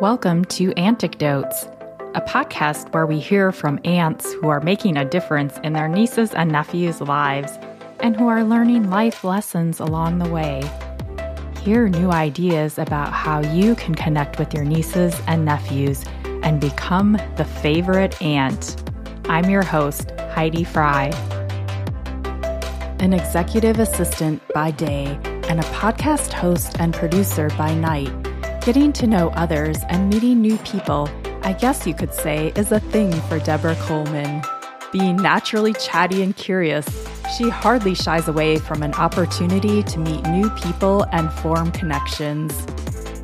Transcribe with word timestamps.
Welcome 0.00 0.44
to 0.44 0.72
Auntecdotes, 0.76 1.64
a 2.14 2.20
podcast 2.20 2.94
where 2.94 3.04
we 3.04 3.18
hear 3.18 3.50
from 3.50 3.80
aunts 3.82 4.32
who 4.34 4.46
are 4.48 4.60
making 4.60 4.96
a 4.96 5.04
difference 5.04 5.58
in 5.64 5.72
their 5.72 5.88
nieces 5.88 6.32
and 6.34 6.52
nephews' 6.52 7.00
lives 7.00 7.58
and 7.98 8.14
who 8.14 8.28
are 8.28 8.44
learning 8.44 8.90
life 8.90 9.24
lessons 9.24 9.80
along 9.80 10.18
the 10.18 10.28
way. 10.28 10.62
Hear 11.62 11.88
new 11.88 12.12
ideas 12.12 12.78
about 12.78 13.12
how 13.12 13.40
you 13.40 13.74
can 13.74 13.96
connect 13.96 14.38
with 14.38 14.54
your 14.54 14.62
nieces 14.62 15.20
and 15.26 15.44
nephews 15.44 16.04
and 16.44 16.60
become 16.60 17.18
the 17.34 17.44
favorite 17.44 18.22
aunt. 18.22 18.80
I'm 19.28 19.50
your 19.50 19.64
host, 19.64 20.12
Heidi 20.30 20.62
Fry. 20.62 21.06
An 23.00 23.12
executive 23.12 23.80
assistant 23.80 24.46
by 24.54 24.70
day 24.70 25.18
and 25.48 25.58
a 25.58 25.64
podcast 25.64 26.32
host 26.32 26.76
and 26.78 26.94
producer 26.94 27.48
by 27.58 27.74
night. 27.74 28.27
Getting 28.68 28.92
to 28.92 29.06
know 29.06 29.30
others 29.30 29.78
and 29.88 30.10
meeting 30.10 30.42
new 30.42 30.58
people, 30.58 31.08
I 31.40 31.54
guess 31.54 31.86
you 31.86 31.94
could 31.94 32.12
say, 32.12 32.52
is 32.54 32.70
a 32.70 32.78
thing 32.78 33.10
for 33.22 33.38
Debra 33.38 33.76
Coleman. 33.76 34.42
Being 34.92 35.16
naturally 35.16 35.72
chatty 35.72 36.22
and 36.22 36.36
curious, 36.36 36.86
she 37.34 37.48
hardly 37.48 37.94
shies 37.94 38.28
away 38.28 38.58
from 38.58 38.82
an 38.82 38.92
opportunity 38.92 39.82
to 39.84 39.98
meet 39.98 40.22
new 40.26 40.50
people 40.50 41.06
and 41.12 41.32
form 41.32 41.72
connections. 41.72 42.52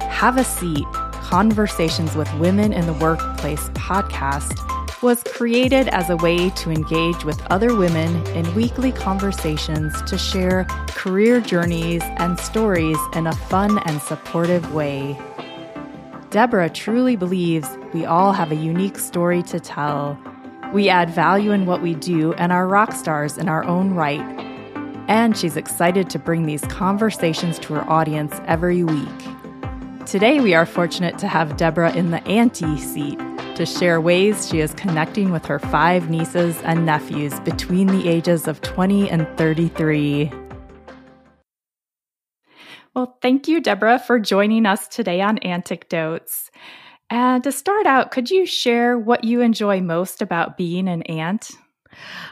Have 0.01 0.39
a 0.39 0.45
Seat 0.45 0.87
Conversations 1.13 2.15
with 2.15 2.33
Women 2.39 2.73
in 2.73 2.87
the 2.87 2.95
Workplace 2.95 3.69
podcast 3.75 4.57
was 5.03 5.23
created 5.25 5.89
as 5.89 6.09
a 6.09 6.17
way 6.17 6.49
to 6.49 6.71
engage 6.71 7.23
with 7.27 7.39
other 7.51 7.77
women 7.77 8.27
in 8.29 8.55
weekly 8.55 8.93
conversations 8.93 10.01
to 10.05 10.17
share 10.17 10.65
career 10.89 11.43
journeys 11.43 12.01
and 12.17 12.41
stories 12.41 12.97
in 13.15 13.27
a 13.27 13.35
fun 13.35 13.79
and 13.85 14.01
supportive 14.01 14.73
way. 14.73 15.15
Debra 16.35 16.69
truly 16.69 17.15
believes 17.15 17.69
we 17.93 18.05
all 18.05 18.33
have 18.33 18.51
a 18.51 18.57
unique 18.57 18.99
story 18.99 19.41
to 19.45 19.61
tell. 19.61 20.19
We 20.73 20.89
add 20.89 21.09
value 21.09 21.53
in 21.53 21.65
what 21.65 21.81
we 21.81 21.95
do 21.95 22.33
and 22.33 22.51
are 22.51 22.67
rock 22.67 22.91
stars 22.91 23.39
in 23.39 23.49
our 23.49 23.63
own 23.63 23.95
right. 23.95 24.19
And 25.07 25.39
she's 25.39 25.57
excited 25.57 26.11
to 26.11 26.19
bring 26.19 26.47
these 26.47 26.63
conversations 26.63 27.61
to 27.61 27.75
her 27.75 27.89
audience 27.89 28.35
every 28.47 28.83
week. 28.83 30.07
Today, 30.07 30.41
we 30.41 30.55
are 30.55 30.67
fortunate 30.67 31.19
to 31.19 31.29
have 31.29 31.57
Debra 31.57 31.93
in 31.93 32.11
the 32.11 32.27
auntie 32.27 32.81
seat 32.81 33.21
to 33.55 33.65
share 33.65 34.01
ways 34.01 34.49
she 34.49 34.59
is 34.59 34.75
connecting 34.75 35.31
with 35.31 35.47
her 35.47 35.61
five 35.61 36.11
nieces 36.11 36.61
and 36.63 36.85
nephews 36.85 37.39
between 37.41 37.87
the 37.87 38.09
ages 38.09 38.49
of 38.49 38.61
20 38.61 39.09
and 39.09 39.29
33. 39.39 40.33
Well, 42.95 43.19
thank 43.21 43.49
you, 43.49 43.61
Debra, 43.61 43.99
for 43.99 44.21
joining 44.21 44.67
us 44.67 44.87
today 44.87 45.21
on 45.21 45.39
Auntecdotes. 45.39 46.51
And 47.11 47.43
to 47.45 47.53
start 47.53 47.87
out, 47.87 48.13
could 48.13 48.31
you 48.31 48.47
share 48.47 48.99
what 48.99 49.25
you 49.25 49.41
enjoy 49.41 49.81
most 49.81 50.23
about 50.23 50.57
being 50.57 50.89
an 50.89 51.03
aunt? 51.03 51.51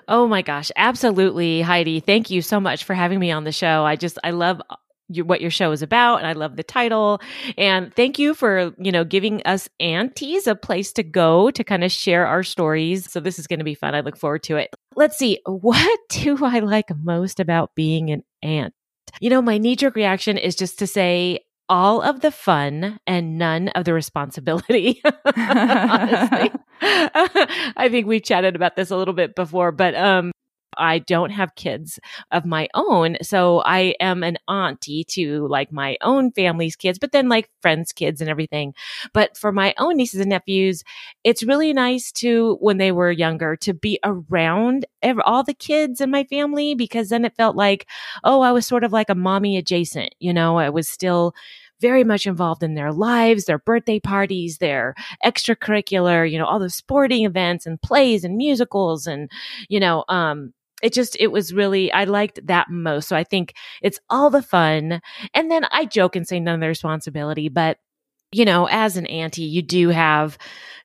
Oh 0.08 0.27
my 0.27 0.42
gosh, 0.42 0.70
absolutely, 0.77 1.62
Heidi. 1.62 2.00
Thank 2.00 2.30
you 2.30 2.42
so 2.42 2.60
much 2.60 2.84
for 2.84 2.94
having 2.94 3.19
me 3.19 3.30
on 3.30 3.44
the 3.44 3.52
show. 3.52 3.84
I 3.84 3.96
just 3.96 4.19
I 4.24 4.30
love 4.30 4.60
uh, 4.70 4.77
your, 5.08 5.24
what 5.24 5.41
your 5.41 5.50
show 5.50 5.72
is 5.72 5.82
about 5.82 6.19
and 6.19 6.27
I 6.27 6.32
love 6.32 6.56
the 6.56 6.62
title. 6.62 7.20
And 7.56 7.94
thank 7.94 8.19
you 8.19 8.34
for, 8.34 8.72
you 8.78 8.91
know, 8.91 9.04
giving 9.04 9.42
us 9.44 9.69
aunties 9.78 10.47
a 10.47 10.54
place 10.54 10.92
to 10.94 11.02
go 11.02 11.50
to 11.50 11.64
kind 11.64 11.84
of 11.84 11.92
share 11.92 12.26
our 12.26 12.42
stories. 12.42 13.10
So 13.10 13.20
this 13.20 13.38
is 13.38 13.47
going 13.47 13.60
to 13.60 13.64
be 13.64 13.74
fun. 13.74 13.94
I 13.94 14.00
look 14.00 14.16
forward 14.16 14.42
to 14.44 14.56
it. 14.56 14.70
Let's 14.97 15.16
see. 15.19 15.41
What 15.44 16.00
do 16.08 16.44
I 16.44 16.60
like 16.60 16.91
most 16.97 17.41
about 17.41 17.74
being 17.74 18.10
an 18.10 18.22
aunt? 18.42 18.74
You 19.20 19.31
know, 19.31 19.42
my 19.42 19.58
knee 19.58 19.77
jerk 19.77 19.95
reaction 19.95 20.39
is 20.39 20.56
just 20.56 20.78
to 20.81 20.86
say 20.86 21.41
all 21.69 22.03
of 22.03 22.20
the 22.20 22.31
fun 22.31 22.98
and 23.06 23.39
none 23.39 23.69
of 23.69 23.84
the 23.84 23.92
responsibility. 23.94 25.00
Honestly. 25.36 26.50
I 26.84 27.89
think 27.91 28.06
we 28.09 28.19
chatted 28.20 28.56
about 28.56 28.75
this 28.75 28.91
a 28.91 28.97
little 28.97 29.14
bit 29.14 29.36
before, 29.36 29.70
but 29.70 29.94
um 29.94 30.32
I 30.77 31.00
don't 31.00 31.31
have 31.31 31.55
kids 31.55 31.99
of 32.31 32.44
my 32.44 32.69
own. 32.75 33.16
So 33.22 33.60
I 33.60 33.94
am 34.00 34.22
an 34.22 34.38
auntie 34.49 35.05
to 35.10 35.47
like 35.49 35.72
my 35.72 35.97
own 36.00 36.33
family's 36.33 36.77
kids, 36.77 36.99
but 36.99 37.12
then 37.12 37.28
like 37.28 37.50
friends' 37.60 37.93
kids 37.93 38.21
and 38.21 38.31
everything. 38.31 38.75
But 39.12 39.37
for 39.37 39.53
my 39.53 39.75
own 39.78 39.97
nieces 39.97 40.21
and 40.21 40.31
nephews, 40.31 40.82
it's 41.25 41.43
really 41.43 41.72
nice 41.72 42.12
to, 42.12 42.56
when 42.61 42.78
they 42.78 42.93
were 42.93 43.11
younger, 43.11 43.56
to 43.56 43.75
be 43.75 43.99
around 44.05 44.87
all 45.25 45.43
the 45.43 45.55
kids 45.55 46.00
in 46.00 46.11
my 46.11 46.25
family 46.25 46.75
because 46.75 47.09
then 47.09 47.25
it 47.25 47.37
felt 47.37 47.56
like, 47.56 47.87
oh, 48.25 48.41
I 48.41 48.53
was 48.53 48.66
sort 48.66 48.84
of 48.84 48.93
like 48.93 49.11
a 49.11 49.15
mommy 49.15 49.56
adjacent. 49.56 50.15
You 50.21 50.32
know, 50.32 50.59
I 50.59 50.71
was 50.71 50.88
still 50.88 51.34
very 51.81 52.05
much 52.05 52.27
involved 52.27 52.62
in 52.62 52.75
their 52.75 52.93
lives, 52.93 53.44
their 53.44 53.59
birthday 53.59 53.99
parties, 53.99 54.59
their 54.59 54.94
extracurricular, 55.25 56.31
you 56.31 56.38
know, 56.38 56.47
all 56.47 56.61
the 56.61 56.71
sporting 56.71 57.25
events 57.25 57.66
and 57.66 57.82
plays 57.82 58.25
and 58.25 58.37
musicals 58.37 59.06
and, 59.06 59.28
you 59.69 59.81
know, 59.81 60.05
um, 60.09 60.55
it 60.82 60.93
just 60.93 61.16
it 61.20 61.28
was 61.28 61.53
really 61.54 61.93
i 61.93 62.04
liked 62.04 62.44
that 62.47 62.69
most. 62.70 63.09
So 63.09 63.16
i 63.16 63.25
think 63.25 63.54
it's 63.82 64.00
all 64.10 64.31
the 64.31 64.43
fun. 64.43 65.00
And 65.34 65.50
then 65.50 65.65
i 65.70 65.84
joke 65.87 66.16
and 66.16 66.26
say 66.26 66.41
none 66.41 66.56
of 66.56 66.60
the 66.60 66.69
responsibility 66.69 67.48
but 67.48 67.78
you 68.32 68.44
know 68.44 68.66
as 68.70 68.97
an 68.97 69.06
auntie 69.06 69.43
you 69.43 69.62
do 69.62 69.91
have 69.91 70.38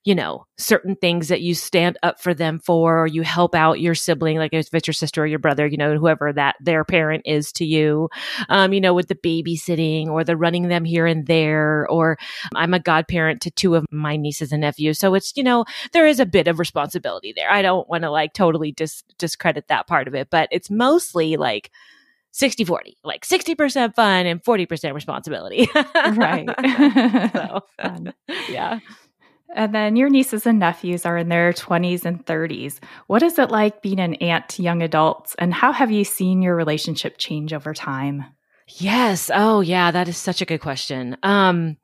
you 0.08 0.16
know 0.16 0.46
certain 0.58 0.96
things 0.96 1.28
that 1.28 1.42
you 1.42 1.54
stand 1.54 1.98
up 2.02 2.22
for 2.22 2.34
them 2.34 2.60
for 2.60 3.04
or 3.04 3.08
you 3.08 3.24
help 3.24 3.54
out 3.54 3.82
your 3.82 3.94
sibling 3.94 4.38
like 4.38 4.54
if 4.54 4.74
it's 4.74 4.88
your 4.88 4.94
sister 4.94 5.24
or 5.24 5.28
your 5.28 5.38
brother 5.38 5.68
you 5.68 5.76
know 5.76 5.98
whoever 5.98 6.32
that 6.32 6.56
their 6.62 6.86
parent 6.86 7.24
is 7.26 7.52
to 7.52 7.66
you. 7.66 8.08
Um 8.48 8.72
you 8.72 8.80
know 8.80 8.94
with 8.94 9.10
the 9.10 9.16
babysitting 9.16 10.08
or 10.08 10.24
the 10.24 10.38
running 10.38 10.70
them 10.70 10.86
here 10.86 11.06
and 11.06 11.28
there 11.28 11.86
or 11.90 12.18
i'm 12.56 12.74
a 12.74 12.80
godparent 12.80 13.42
to 13.42 13.52
two 13.52 13.76
of 13.76 13.86
my 13.92 14.16
nieces 14.16 14.54
and 14.54 14.62
nephews. 14.62 14.98
So 14.98 15.14
it's 15.14 15.34
you 15.36 15.44
know 15.44 15.66
there 15.92 16.08
is 16.08 16.22
a 16.22 16.26
bit 16.26 16.48
of 16.48 16.58
responsibility 16.58 17.34
there. 17.36 17.52
I 17.52 17.62
don't 17.62 17.90
want 17.90 18.04
to 18.04 18.10
like 18.10 18.34
totally 18.34 18.72
dis- 18.72 19.04
discredit 19.18 19.68
that 19.68 19.88
part 19.88 20.08
of 20.08 20.16
it 20.16 20.30
but 20.30 20.48
it's 20.52 20.70
mostly 20.70 21.36
like 21.36 21.70
60 22.32 22.66
40 22.66 22.98
like 23.04 23.26
60% 23.26 23.96
fun 23.96 24.26
and 24.26 24.44
40% 24.44 24.94
responsibility 24.94 25.70
right 26.16 26.50
so 27.34 27.64
yeah 28.50 28.80
and 29.56 29.74
then 29.74 29.96
your 29.96 30.10
nieces 30.10 30.46
and 30.46 30.60
nephews 30.60 31.06
are 31.06 31.18
in 31.18 31.30
their 31.30 31.54
20s 31.54 32.06
and 32.06 32.24
30s. 32.26 32.80
What 33.08 33.24
is 33.24 33.40
it 33.40 33.50
like 33.50 33.82
being 33.82 34.00
an 34.00 34.16
aunt 34.16 34.50
to 34.50 34.62
young 34.62 34.84
adults, 34.84 35.36
and 35.40 35.54
how 35.54 35.72
have 35.72 35.90
you 35.90 36.04
seen 36.04 36.42
your 36.42 36.56
relationship 36.56 37.18
change 37.18 37.54
over 37.54 37.74
time? 37.74 38.26
Yes. 38.68 39.32
Oh, 39.34 39.62
yeah. 39.62 39.92
That 39.92 40.10
is 40.10 40.18
such 40.18 40.42
a 40.42 40.46
good 40.46 40.60
question. 40.60 41.18
Um, 41.24 41.78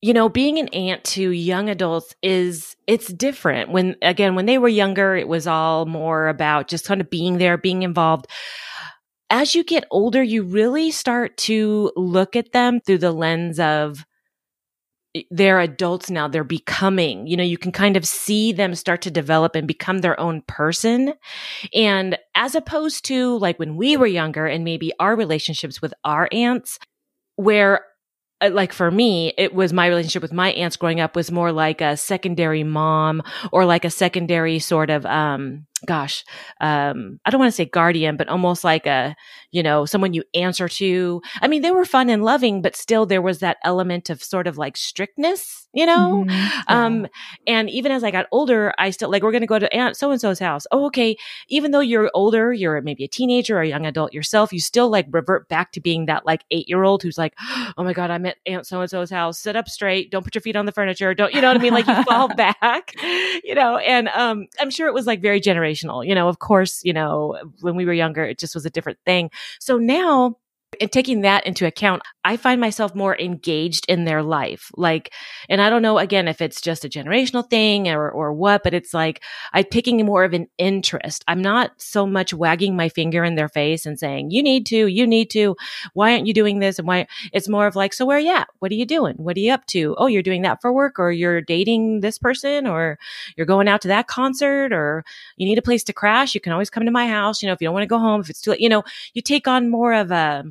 you 0.00 0.12
know, 0.12 0.28
being 0.28 0.58
an 0.58 0.68
aunt 0.68 1.02
to 1.04 1.30
young 1.30 1.68
adults 1.70 2.14
is, 2.22 2.76
it's 2.86 3.12
different. 3.12 3.70
When, 3.70 3.96
again, 4.02 4.34
when 4.34 4.46
they 4.46 4.58
were 4.58 4.68
younger, 4.68 5.16
it 5.16 5.26
was 5.26 5.46
all 5.46 5.86
more 5.86 6.28
about 6.28 6.68
just 6.68 6.84
kind 6.84 7.00
of 7.00 7.10
being 7.10 7.38
there, 7.38 7.56
being 7.56 7.82
involved. 7.82 8.26
As 9.30 9.54
you 9.54 9.62
get 9.62 9.84
older, 9.90 10.22
you 10.22 10.42
really 10.42 10.90
start 10.90 11.36
to 11.38 11.92
look 11.96 12.34
at 12.36 12.52
them 12.52 12.80
through 12.80 12.98
the 12.98 13.12
lens 13.12 13.60
of, 13.60 14.04
they're 15.30 15.58
adults 15.58 16.10
now. 16.10 16.28
They're 16.28 16.44
becoming, 16.44 17.26
you 17.26 17.36
know, 17.36 17.42
you 17.42 17.58
can 17.58 17.72
kind 17.72 17.96
of 17.96 18.06
see 18.06 18.52
them 18.52 18.74
start 18.74 19.02
to 19.02 19.10
develop 19.10 19.56
and 19.56 19.66
become 19.66 19.98
their 19.98 20.18
own 20.20 20.42
person. 20.42 21.14
And 21.74 22.18
as 22.34 22.54
opposed 22.54 23.04
to 23.06 23.38
like 23.38 23.58
when 23.58 23.76
we 23.76 23.96
were 23.96 24.06
younger 24.06 24.46
and 24.46 24.64
maybe 24.64 24.92
our 25.00 25.16
relationships 25.16 25.82
with 25.82 25.94
our 26.04 26.28
aunts, 26.30 26.78
where 27.36 27.84
uh, 28.40 28.50
like 28.52 28.72
for 28.72 28.90
me, 28.90 29.32
it 29.36 29.54
was 29.54 29.72
my 29.72 29.86
relationship 29.86 30.22
with 30.22 30.32
my 30.32 30.52
aunts 30.52 30.76
growing 30.76 31.00
up 31.00 31.16
was 31.16 31.32
more 31.32 31.50
like 31.50 31.80
a 31.80 31.96
secondary 31.96 32.62
mom 32.62 33.22
or 33.50 33.64
like 33.64 33.84
a 33.84 33.90
secondary 33.90 34.58
sort 34.58 34.90
of, 34.90 35.04
um, 35.06 35.66
gosh, 35.86 36.24
um, 36.60 37.20
I 37.24 37.30
don't 37.30 37.38
want 37.38 37.48
to 37.48 37.56
say 37.56 37.64
guardian, 37.64 38.16
but 38.16 38.28
almost 38.28 38.64
like 38.64 38.86
a, 38.86 39.14
you 39.50 39.62
know, 39.62 39.86
someone 39.86 40.12
you 40.12 40.24
answer 40.34 40.68
to. 40.68 41.22
I 41.40 41.48
mean, 41.48 41.62
they 41.62 41.70
were 41.70 41.84
fun 41.84 42.10
and 42.10 42.24
loving, 42.24 42.62
but 42.62 42.76
still 42.76 43.06
there 43.06 43.22
was 43.22 43.38
that 43.38 43.56
element 43.64 44.10
of 44.10 44.22
sort 44.22 44.46
of 44.46 44.58
like 44.58 44.76
strictness, 44.76 45.66
you 45.72 45.86
know? 45.86 46.24
Mm-hmm. 46.26 46.72
Um, 46.72 47.06
and 47.46 47.70
even 47.70 47.92
as 47.92 48.04
I 48.04 48.10
got 48.10 48.26
older, 48.32 48.74
I 48.78 48.90
still 48.90 49.10
like, 49.10 49.22
we're 49.22 49.32
going 49.32 49.42
to 49.42 49.46
go 49.46 49.58
to 49.58 49.72
Aunt 49.74 49.96
so 49.96 50.10
and 50.10 50.20
so's 50.20 50.38
house. 50.38 50.66
Oh, 50.70 50.86
okay. 50.86 51.16
Even 51.48 51.70
though 51.70 51.80
you're 51.80 52.10
older, 52.14 52.52
you're 52.52 52.80
maybe 52.82 53.04
a 53.04 53.08
teenager 53.08 53.58
or 53.58 53.62
a 53.62 53.68
young 53.68 53.86
adult 53.86 54.12
yourself, 54.12 54.52
you 54.52 54.60
still 54.60 54.90
like 54.90 55.06
revert 55.10 55.48
back 55.48 55.72
to 55.72 55.80
being 55.80 56.06
that 56.06 56.26
like 56.26 56.44
eight 56.50 56.68
year 56.68 56.82
old 56.82 57.02
who's 57.02 57.18
like, 57.18 57.34
oh 57.40 57.84
my 57.84 57.92
God, 57.92 58.10
I'm 58.10 58.26
at 58.26 58.36
Aunt 58.46 58.66
so 58.66 58.80
and 58.80 58.90
so's 58.90 59.10
house. 59.10 59.38
Sit 59.38 59.56
up 59.56 59.68
straight. 59.68 60.10
Don't 60.10 60.24
put 60.24 60.34
your 60.34 60.42
feet 60.42 60.56
on 60.56 60.66
the 60.66 60.72
furniture. 60.72 61.14
Don't, 61.14 61.32
you 61.32 61.40
know 61.40 61.48
what 61.48 61.56
I 61.56 61.62
mean? 61.62 61.72
Like 61.72 61.86
you 61.86 62.02
fall 62.04 62.28
back, 62.36 62.92
you 63.44 63.54
know? 63.54 63.78
And, 63.78 64.08
um, 64.08 64.46
I'm 64.60 64.70
sure 64.70 64.88
it 64.88 64.94
was 64.94 65.06
like 65.06 65.22
very 65.22 65.40
you 65.68 66.14
know, 66.14 66.28
of 66.28 66.38
course, 66.38 66.80
you 66.84 66.92
know, 66.92 67.38
when 67.60 67.76
we 67.76 67.84
were 67.84 67.92
younger, 67.92 68.24
it 68.24 68.38
just 68.38 68.54
was 68.54 68.66
a 68.66 68.70
different 68.70 68.98
thing. 69.04 69.30
So 69.60 69.76
now 69.78 70.36
and 70.80 70.92
taking 70.92 71.22
that 71.22 71.46
into 71.46 71.66
account, 71.66 72.02
I 72.24 72.36
find 72.36 72.60
myself 72.60 72.94
more 72.94 73.18
engaged 73.18 73.86
in 73.88 74.04
their 74.04 74.22
life. 74.22 74.70
Like, 74.76 75.12
and 75.48 75.62
I 75.62 75.70
don't 75.70 75.80
know 75.82 75.98
again 75.98 76.28
if 76.28 76.42
it's 76.42 76.60
just 76.60 76.84
a 76.84 76.88
generational 76.88 77.48
thing 77.48 77.88
or 77.88 78.10
or 78.10 78.32
what, 78.34 78.62
but 78.62 78.74
it's 78.74 78.92
like 78.92 79.22
I'm 79.52 79.64
picking 79.64 80.04
more 80.04 80.24
of 80.24 80.34
an 80.34 80.46
interest. 80.58 81.24
I'm 81.26 81.40
not 81.40 81.72
so 81.78 82.06
much 82.06 82.34
wagging 82.34 82.76
my 82.76 82.90
finger 82.90 83.24
in 83.24 83.34
their 83.34 83.48
face 83.48 83.86
and 83.86 83.98
saying, 83.98 84.30
"You 84.30 84.42
need 84.42 84.66
to, 84.66 84.86
you 84.86 85.06
need 85.06 85.30
to. 85.30 85.56
Why 85.94 86.12
aren't 86.12 86.26
you 86.26 86.34
doing 86.34 86.58
this?" 86.58 86.78
And 86.78 86.86
why? 86.86 87.06
It's 87.32 87.48
more 87.48 87.66
of 87.66 87.74
like, 87.74 87.94
"So 87.94 88.04
where 88.04 88.18
are 88.18 88.20
you 88.20 88.34
at? 88.34 88.48
What 88.58 88.70
are 88.70 88.74
you 88.74 88.86
doing? 88.86 89.14
What 89.16 89.36
are 89.36 89.40
you 89.40 89.52
up 89.52 89.64
to? 89.68 89.94
Oh, 89.98 90.06
you're 90.06 90.22
doing 90.22 90.42
that 90.42 90.60
for 90.60 90.72
work, 90.72 90.98
or 90.98 91.10
you're 91.10 91.40
dating 91.40 92.00
this 92.00 92.18
person, 92.18 92.66
or 92.66 92.98
you're 93.36 93.46
going 93.46 93.68
out 93.68 93.80
to 93.82 93.88
that 93.88 94.06
concert, 94.06 94.72
or 94.72 95.02
you 95.36 95.46
need 95.46 95.58
a 95.58 95.62
place 95.62 95.84
to 95.84 95.92
crash. 95.94 96.34
You 96.34 96.40
can 96.42 96.52
always 96.52 96.70
come 96.70 96.84
to 96.84 96.90
my 96.90 97.08
house. 97.08 97.42
You 97.42 97.46
know, 97.46 97.52
if 97.54 97.60
you 97.60 97.66
don't 97.66 97.74
want 97.74 97.84
to 97.84 97.88
go 97.88 97.98
home, 97.98 98.20
if 98.20 98.28
it's 98.30 98.40
too 98.42 98.50
late, 98.50 98.60
you 98.60 98.68
know, 98.68 98.82
you 99.14 99.22
take 99.22 99.48
on 99.48 99.70
more 99.70 99.94
of 99.94 100.10
a 100.10 100.44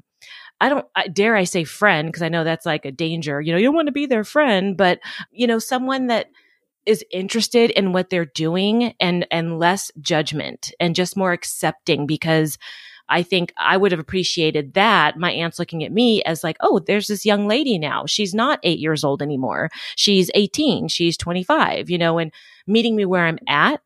I 0.60 0.70
don't 0.70 0.86
I, 0.96 1.08
dare 1.08 1.36
I 1.36 1.44
say 1.44 1.64
friend 1.64 2.08
because 2.08 2.24
I 2.24 2.30
know 2.30 2.44
that's 2.44 2.66
like 2.66 2.86
a 2.86 2.92
danger. 2.92 3.42
You 3.42 3.52
know, 3.52 3.58
you 3.58 3.66
don't 3.66 3.76
want 3.76 3.88
to 3.88 3.94
be 3.94 4.06
their 4.06 4.24
friend, 4.24 4.76
but 4.76 5.00
you 5.32 5.48
know, 5.48 5.60
someone 5.60 6.08
that 6.08 6.28
is 6.86 7.04
interested 7.12 7.70
in 7.72 7.92
what 7.94 8.10
they're 8.10 8.26
doing 8.26 8.94
and 9.00 9.28
and 9.30 9.60
less 9.60 9.92
judgment 10.00 10.72
and 10.80 10.96
just 10.96 11.18
more 11.18 11.34
accepting 11.34 12.08
because 12.08 12.58
I 13.10 13.24
think 13.24 13.54
I 13.58 13.78
would 13.78 13.92
have 13.92 14.00
appreciated 14.00 14.74
that. 14.74 15.18
My 15.18 15.32
aunt's 15.32 15.60
looking 15.60 15.84
at 15.84 15.92
me 15.92 16.22
as 16.24 16.44
like, 16.44 16.58
oh, 16.60 16.80
there's 16.80 17.08
this 17.08 17.26
young 17.26 17.48
lady 17.48 17.78
now. 17.78 18.06
She's 18.06 18.34
not 18.34 18.60
eight 18.64 18.80
years 18.80 19.04
old 19.04 19.22
anymore. 19.22 19.70
She's 19.96 20.30
18. 20.34 20.90
She's 20.90 21.18
25, 21.18 21.90
you 21.90 21.98
know, 21.98 22.18
and 22.18 22.34
meeting 22.66 22.96
me 22.96 23.06
where 23.06 23.26
I'm 23.26 23.40
at 23.48 23.82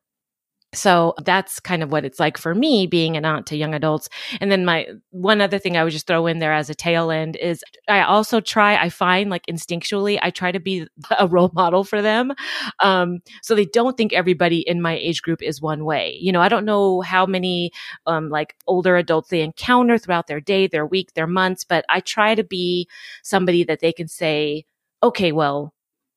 so 0.74 1.14
that's 1.24 1.60
kind 1.60 1.84
of 1.84 1.92
what 1.92 2.06
it's 2.06 2.20
like 2.20 2.38
for 2.38 2.56
me 2.56 2.88
being 2.88 3.18
an 3.18 3.26
aunt 3.26 3.46
to 3.48 3.58
young 3.58 3.74
adults. 3.74 4.08
And 4.40 4.50
then 4.50 4.64
my 4.64 4.88
one 5.10 5.42
other 5.42 5.60
thing 5.60 5.76
I 5.76 5.84
would 5.84 5.92
just 5.92 6.08
throw 6.08 6.28
in 6.28 6.40
there 6.40 6.54
as 6.54 6.70
a 6.70 6.76
tail 6.76 7.12
end 7.12 7.36
is 7.36 7.64
I 7.90 8.04
also 8.04 8.40
try, 8.40 8.78
I 8.78 8.88
find 8.88 9.30
like 9.30 9.46
instinctually, 9.48 10.18
I 10.22 10.30
try 10.30 10.52
to 10.52 10.60
be 10.60 10.88
a 11.20 11.28
role 11.28 11.52
model 11.54 11.84
for 11.84 12.02
them. 12.02 12.32
Um, 12.80 13.20
so 13.42 13.54
they 13.54 13.66
don't 13.66 13.98
think 13.98 14.14
everybody 14.14 14.60
in 14.60 14.82
my 14.82 14.96
age 14.96 15.22
group 15.22 15.42
is 15.42 15.62
one 15.62 15.84
way. 15.84 16.18
You 16.22 16.32
know, 16.32 16.42
I 16.42 16.48
don't 16.48 16.66
know 16.66 17.02
how 17.02 17.26
many 17.26 17.72
um, 18.06 18.30
like 18.30 18.56
older 18.66 18.96
adults 18.96 19.30
they 19.30 19.42
encounter 19.42 19.98
throughout 19.98 20.28
their 20.28 20.42
day, 20.42 20.68
their 20.68 20.86
week, 20.86 21.14
their 21.16 21.28
months, 21.28 21.66
but 21.66 21.84
I 21.90 22.00
try 22.00 22.34
to 22.36 22.44
be 22.46 22.88
somebody 23.24 23.66
that 23.66 23.82
they 23.82 23.92
can 23.92 24.08
say, 24.08 24.66
okay, 25.04 25.34
well, 25.34 25.74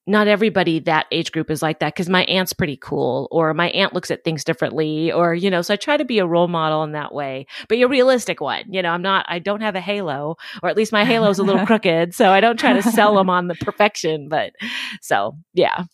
not 0.07 0.29
everybody 0.29 0.81
that 0.81 1.07
age 1.11 1.33
group 1.33 1.51
is 1.51 1.63
like 1.63 1.79
that 1.79 1.95
because 1.95 2.09
my 2.09 2.25
aunt's 2.25 2.53
pretty 2.53 2.77
cool 2.77 3.29
or 3.31 3.55
my 3.55 3.71
aunt 3.71 3.95
looks 3.95 4.11
at 4.11 4.23
things 4.25 4.45
differently 4.45 5.11
or 5.11 5.35
you 5.35 5.51
know 5.51 5.63
so 5.63 5.73
i 5.75 5.77
try 5.77 5.97
to 5.97 6.05
be 6.05 6.19
a 6.19 6.27
role 6.27 6.49
model 6.49 6.83
in 6.83 6.93
that 6.93 7.15
way 7.15 7.47
but 7.69 7.79
you're 7.79 7.89
a 7.89 7.91
realistic 7.91 8.41
one 8.41 8.65
you 8.69 8.83
know 8.83 8.91
i'm 8.91 9.03
not 9.03 9.25
i 9.29 9.39
don't 9.39 9.63
have 9.63 9.75
a 9.75 9.81
halo 9.81 10.37
or 10.63 10.69
at 10.69 10.77
least 10.77 10.93
my 10.93 11.05
halo 11.05 11.29
is 11.31 11.39
a 11.39 11.43
little 11.43 11.65
crooked 11.67 12.15
so 12.15 12.31
i 12.31 12.41
don't 12.41 12.59
try 12.59 12.73
to 12.73 12.83
sell 12.83 13.15
them 13.15 13.31
on 13.31 13.49
the 13.49 13.55
perfection 13.57 14.29
but 14.29 14.53
so 15.01 15.37
yeah 15.55 15.85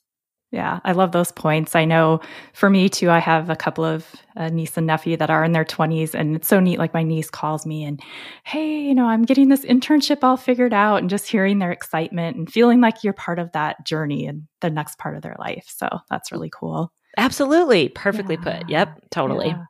yeah, 0.52 0.80
I 0.84 0.92
love 0.92 1.12
those 1.12 1.30
points. 1.30 1.76
I 1.76 1.84
know 1.84 2.20
for 2.54 2.68
me 2.68 2.88
too, 2.88 3.08
I 3.08 3.20
have 3.20 3.50
a 3.50 3.56
couple 3.56 3.84
of 3.84 4.04
uh, 4.36 4.48
niece 4.48 4.76
and 4.76 4.86
nephew 4.86 5.16
that 5.16 5.30
are 5.30 5.44
in 5.44 5.52
their 5.52 5.64
20s, 5.64 6.12
and 6.12 6.34
it's 6.34 6.48
so 6.48 6.58
neat. 6.58 6.78
Like 6.78 6.92
my 6.92 7.04
niece 7.04 7.30
calls 7.30 7.64
me 7.64 7.84
and, 7.84 8.02
hey, 8.42 8.80
you 8.80 8.94
know, 8.94 9.06
I'm 9.06 9.22
getting 9.22 9.48
this 9.48 9.64
internship 9.64 10.24
all 10.24 10.36
figured 10.36 10.74
out, 10.74 10.96
and 10.96 11.08
just 11.08 11.28
hearing 11.28 11.60
their 11.60 11.70
excitement 11.70 12.36
and 12.36 12.52
feeling 12.52 12.80
like 12.80 13.04
you're 13.04 13.12
part 13.12 13.38
of 13.38 13.52
that 13.52 13.86
journey 13.86 14.26
and 14.26 14.48
the 14.60 14.70
next 14.70 14.98
part 14.98 15.14
of 15.14 15.22
their 15.22 15.36
life. 15.38 15.66
So 15.68 15.88
that's 16.10 16.32
really 16.32 16.50
cool. 16.50 16.92
Absolutely. 17.16 17.88
Perfectly 17.88 18.38
yeah. 18.42 18.58
put. 18.58 18.68
Yep, 18.68 19.10
totally. 19.10 19.48
Yeah. 19.48 19.64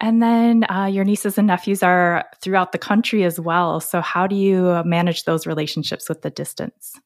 And 0.00 0.22
then 0.22 0.64
uh, 0.70 0.86
your 0.86 1.04
nieces 1.04 1.36
and 1.36 1.48
nephews 1.48 1.82
are 1.82 2.24
throughout 2.40 2.72
the 2.72 2.78
country 2.78 3.24
as 3.24 3.38
well. 3.40 3.80
So, 3.80 4.00
how 4.00 4.26
do 4.26 4.34
you 4.34 4.82
manage 4.84 5.24
those 5.24 5.46
relationships 5.46 6.08
with 6.08 6.22
the 6.22 6.30
distance? 6.30 6.98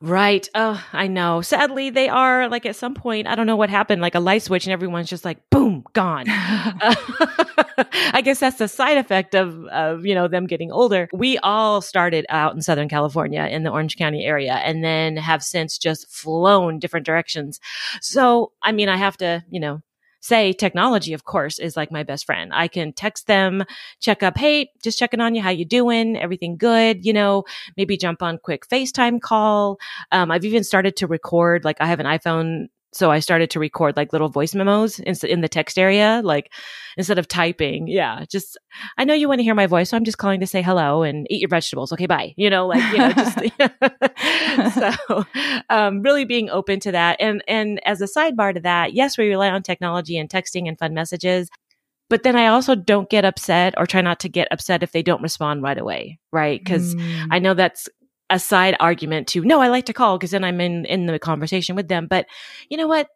Right. 0.00 0.48
Oh, 0.54 0.82
I 0.92 1.06
know. 1.08 1.42
Sadly, 1.42 1.90
they 1.90 2.08
are 2.08 2.48
like 2.48 2.64
at 2.66 2.76
some 2.76 2.94
point, 2.94 3.26
I 3.26 3.34
don't 3.34 3.46
know 3.46 3.56
what 3.56 3.70
happened, 3.70 4.00
like 4.00 4.14
a 4.14 4.20
light 4.20 4.42
switch, 4.42 4.66
and 4.66 4.72
everyone's 4.72 5.08
just 5.10 5.24
like, 5.24 5.38
boom, 5.50 5.84
gone. 5.92 6.28
uh, 6.28 6.94
I 8.12 8.22
guess 8.22 8.40
that's 8.40 8.58
the 8.58 8.68
side 8.68 8.98
effect 8.98 9.34
of, 9.34 9.64
of, 9.66 10.04
you 10.04 10.14
know, 10.14 10.28
them 10.28 10.46
getting 10.46 10.72
older. 10.72 11.08
We 11.12 11.38
all 11.38 11.80
started 11.80 12.26
out 12.28 12.54
in 12.54 12.62
Southern 12.62 12.88
California 12.88 13.44
in 13.50 13.62
the 13.62 13.70
Orange 13.70 13.96
County 13.96 14.24
area 14.24 14.54
and 14.54 14.82
then 14.84 15.16
have 15.16 15.42
since 15.42 15.78
just 15.78 16.08
flown 16.10 16.78
different 16.78 17.06
directions. 17.06 17.60
So, 18.00 18.52
I 18.62 18.72
mean, 18.72 18.88
I 18.88 18.96
have 18.96 19.16
to, 19.18 19.44
you 19.50 19.60
know, 19.60 19.82
say 20.20 20.52
technology, 20.52 21.12
of 21.12 21.24
course, 21.24 21.58
is 21.58 21.76
like 21.76 21.90
my 21.90 22.02
best 22.02 22.26
friend. 22.26 22.52
I 22.54 22.68
can 22.68 22.92
text 22.92 23.26
them, 23.26 23.64
check 24.00 24.22
up, 24.22 24.36
hey, 24.36 24.70
just 24.82 24.98
checking 24.98 25.20
on 25.20 25.34
you. 25.34 25.42
How 25.42 25.50
you 25.50 25.64
doing? 25.64 26.16
Everything 26.16 26.56
good? 26.56 27.04
You 27.04 27.12
know, 27.12 27.44
maybe 27.76 27.96
jump 27.96 28.22
on 28.22 28.38
quick 28.38 28.68
FaceTime 28.68 29.20
call. 29.20 29.78
Um, 30.12 30.30
I've 30.30 30.44
even 30.44 30.64
started 30.64 30.96
to 30.96 31.06
record, 31.06 31.64
like 31.64 31.78
I 31.80 31.86
have 31.86 32.00
an 32.00 32.06
iPhone 32.06 32.68
so 32.92 33.10
I 33.10 33.20
started 33.20 33.50
to 33.50 33.60
record 33.60 33.96
like 33.96 34.12
little 34.12 34.28
voice 34.28 34.54
memos 34.54 34.98
in, 34.98 35.14
in 35.28 35.40
the 35.40 35.48
text 35.48 35.78
area, 35.78 36.20
like 36.24 36.52
instead 36.96 37.18
of 37.18 37.28
typing. 37.28 37.86
Yeah, 37.86 38.24
just 38.30 38.58
I 38.98 39.04
know 39.04 39.14
you 39.14 39.28
want 39.28 39.38
to 39.38 39.44
hear 39.44 39.54
my 39.54 39.66
voice, 39.66 39.90
so 39.90 39.96
I'm 39.96 40.04
just 40.04 40.18
calling 40.18 40.40
to 40.40 40.46
say 40.46 40.60
hello 40.60 41.02
and 41.02 41.26
eat 41.30 41.40
your 41.40 41.48
vegetables. 41.48 41.92
Okay, 41.92 42.06
bye. 42.06 42.34
You 42.36 42.50
know, 42.50 42.66
like 42.66 42.82
you 42.92 42.98
know, 42.98 43.12
just 43.12 43.38
so 45.08 45.24
um, 45.70 46.02
really 46.02 46.24
being 46.24 46.50
open 46.50 46.80
to 46.80 46.92
that. 46.92 47.16
And 47.20 47.44
and 47.46 47.80
as 47.86 48.00
a 48.00 48.06
sidebar 48.06 48.54
to 48.54 48.60
that, 48.60 48.92
yes, 48.92 49.16
we 49.16 49.28
rely 49.28 49.50
on 49.50 49.62
technology 49.62 50.18
and 50.18 50.28
texting 50.28 50.66
and 50.66 50.78
fun 50.78 50.94
messages. 50.94 51.48
But 52.08 52.24
then 52.24 52.34
I 52.34 52.48
also 52.48 52.74
don't 52.74 53.08
get 53.08 53.24
upset 53.24 53.74
or 53.76 53.86
try 53.86 54.00
not 54.00 54.18
to 54.20 54.28
get 54.28 54.48
upset 54.50 54.82
if 54.82 54.90
they 54.90 55.02
don't 55.02 55.22
respond 55.22 55.62
right 55.62 55.78
away, 55.78 56.18
right? 56.32 56.58
Because 56.58 56.96
mm. 56.96 57.28
I 57.30 57.38
know 57.38 57.54
that's 57.54 57.88
a 58.30 58.38
side 58.38 58.76
argument 58.80 59.28
to 59.28 59.42
no, 59.42 59.60
I 59.60 59.68
like 59.68 59.86
to 59.86 59.92
call 59.92 60.16
because 60.16 60.30
then 60.30 60.44
I'm 60.44 60.60
in 60.60 60.84
in 60.86 61.06
the 61.06 61.18
conversation 61.18 61.76
with 61.76 61.88
them. 61.88 62.06
But 62.06 62.26
you 62.68 62.76
know 62.76 62.86
what? 62.86 63.08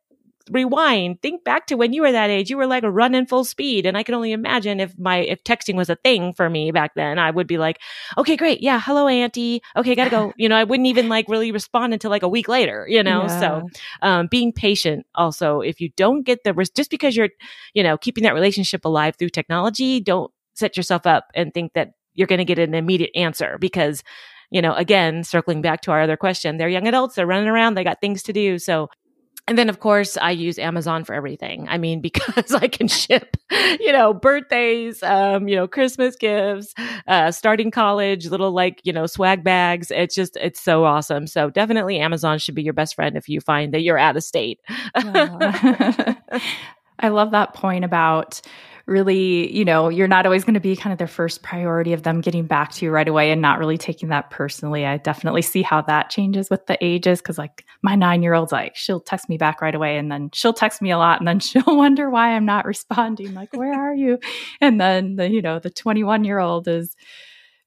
Rewind, 0.51 1.23
think 1.23 1.43
back 1.43 1.69
to 1.69 1.75
when 1.75 1.95
you 1.95 2.03
were 2.03 2.13
that 2.13 2.29
age. 2.29 2.51
You 2.51 2.59
were 2.59 2.67
like 2.67 2.85
running 2.85 3.25
full 3.25 3.45
speed, 3.45 3.87
and 3.87 3.97
I 3.97 4.03
can 4.03 4.15
only 4.15 4.33
imagine 4.33 4.79
if 4.79 4.99
my 4.99 5.19
if 5.21 5.43
texting 5.43 5.75
was 5.75 5.89
a 5.89 5.97
thing 5.97 6.35
for 6.35 6.51
me 6.51 6.71
back 6.71 6.95
then, 6.97 7.19
I 7.19 7.31
would 7.31 7.47
be 7.47 7.57
like, 7.57 7.81
okay, 8.19 8.37
great, 8.37 8.61
yeah, 8.61 8.79
hello, 8.79 9.09
auntie. 9.09 9.63
Okay, 9.75 9.95
gotta 9.95 10.11
go. 10.11 10.35
You 10.37 10.51
know, 10.51 10.57
I 10.57 10.65
wouldn't 10.65 10.89
even 10.89 11.09
like 11.09 11.29
really 11.29 11.51
respond 11.51 11.95
until 11.95 12.11
like 12.11 12.23
a 12.23 12.29
week 12.29 12.49
later. 12.49 12.85
You 12.87 13.03
know, 13.03 13.23
yeah. 13.23 13.41
so 13.41 13.69
um, 14.03 14.27
being 14.27 14.53
patient. 14.53 15.07
Also, 15.15 15.61
if 15.61 15.81
you 15.81 15.89
don't 15.97 16.25
get 16.25 16.45
the 16.45 16.53
just 16.77 16.91
because 16.91 17.17
you're, 17.17 17.31
you 17.73 17.83
know, 17.83 17.97
keeping 17.97 18.25
that 18.25 18.35
relationship 18.35 18.85
alive 18.85 19.17
through 19.17 19.31
technology, 19.31 20.01
don't 20.01 20.31
set 20.55 20.77
yourself 20.77 21.07
up 21.07 21.31
and 21.35 21.55
think 21.55 21.73
that 21.73 21.93
you're 22.15 22.27
going 22.29 22.39
to 22.39 22.45
get 22.45 22.59
an 22.59 22.75
immediate 22.75 23.11
answer 23.15 23.59
because 23.61 24.03
you 24.51 24.63
know, 24.63 24.75
again, 24.75 25.25
circling 25.25 25.63
back 25.63 25.83
to 25.83 25.91
our 25.91 26.03
other 26.03 26.17
question, 26.17 26.57
they're 26.57 26.69
young 26.69 26.87
adults, 26.87 27.15
they're 27.15 27.27
running 27.27 27.49
around, 27.49 27.75
they 27.75 27.85
got 27.85 28.01
things 28.01 28.23
to 28.25 28.33
do. 28.33 28.59
So, 28.59 28.89
and 29.47 29.59
then 29.59 29.69
of 29.69 29.81
course 29.81 30.17
I 30.17 30.31
use 30.31 30.59
Amazon 30.59 31.05
for 31.05 31.15
everything. 31.15 31.67
I 31.69 31.77
mean, 31.79 32.01
because 32.03 32.55
I 32.55 32.69
can 32.69 32.89
ship, 32.89 33.37
you 33.51 33.93
know, 33.93 34.15
birthdays, 34.15 35.03
um, 35.03 35.49
you 35.49 35.57
know, 35.57 35.69
Christmas 35.69 36.17
gifts, 36.17 36.75
uh, 37.07 37.31
starting 37.31 37.71
college, 37.71 38.27
little 38.27 38.53
like, 38.53 38.81
you 38.85 38.93
know, 38.93 39.07
swag 39.07 39.45
bags. 39.45 39.91
It's 39.91 40.15
just, 40.15 40.37
it's 40.37 40.61
so 40.61 40.85
awesome. 40.85 41.27
So 41.27 41.51
definitely 41.51 41.99
Amazon 41.99 42.39
should 42.39 42.55
be 42.55 42.63
your 42.63 42.75
best 42.75 42.95
friend 42.95 43.17
if 43.17 43.29
you 43.29 43.41
find 43.41 43.75
that 43.75 43.83
you're 43.83 43.99
out 43.99 44.17
of 44.17 44.25
state. 44.25 44.61
I 47.01 47.09
love 47.09 47.33
that 47.33 47.55
point 47.55 47.85
about 47.85 48.41
really, 48.87 49.51
you 49.57 49.65
know, 49.65 49.89
you're 49.89 50.09
not 50.09 50.27
always 50.27 50.45
going 50.45 50.55
to 50.55 50.61
be 50.61 50.77
kind 50.77 50.93
of 50.93 50.99
their 50.99 51.07
first 51.07 51.43
priority 51.43 51.93
of 51.93 52.03
them 52.03 52.21
getting 52.21 52.47
back 52.47 52.73
to 52.73 52.85
you 52.85 52.91
right 52.91 53.09
away 53.09 53.31
and 53.31 53.41
not 53.41 53.59
really 53.59 53.79
taking 53.79 54.11
that 54.11 54.31
personally. 54.31 54.85
I 54.85 54.99
definitely 54.99 55.43
see 55.43 55.63
how 55.63 55.81
that 55.83 56.11
changes 56.11 56.51
with 56.51 56.67
the 56.67 56.77
ages 56.85 57.21
because, 57.21 57.39
like, 57.39 57.65
my 57.83 57.95
nine 57.95 58.23
year 58.23 58.35
old's 58.35 58.53
like, 58.53 58.77
she'll 58.77 59.01
text 59.01 59.29
me 59.29 59.39
back 59.39 59.63
right 59.63 59.75
away 59.75 59.97
and 59.97 60.13
then 60.13 60.31
she'll 60.33 60.53
text 60.53 60.83
me 60.83 60.91
a 60.91 60.99
lot 60.99 61.21
and 61.21 61.27
then 61.27 61.41
she'll 61.41 61.77
wonder 61.77 62.11
why 62.11 62.35
I'm 62.35 62.47
not 62.47 62.65
responding. 62.67 63.35
Like, 63.35 63.57
where 63.57 63.73
are 63.73 63.95
you? 63.95 64.19
And 64.61 64.81
then 64.81 65.17
the, 65.17 65.31
you 65.31 65.41
know, 65.41 65.59
the 65.59 65.71
21 65.71 66.25
year 66.25 66.39
old 66.39 66.69
is, 66.69 66.95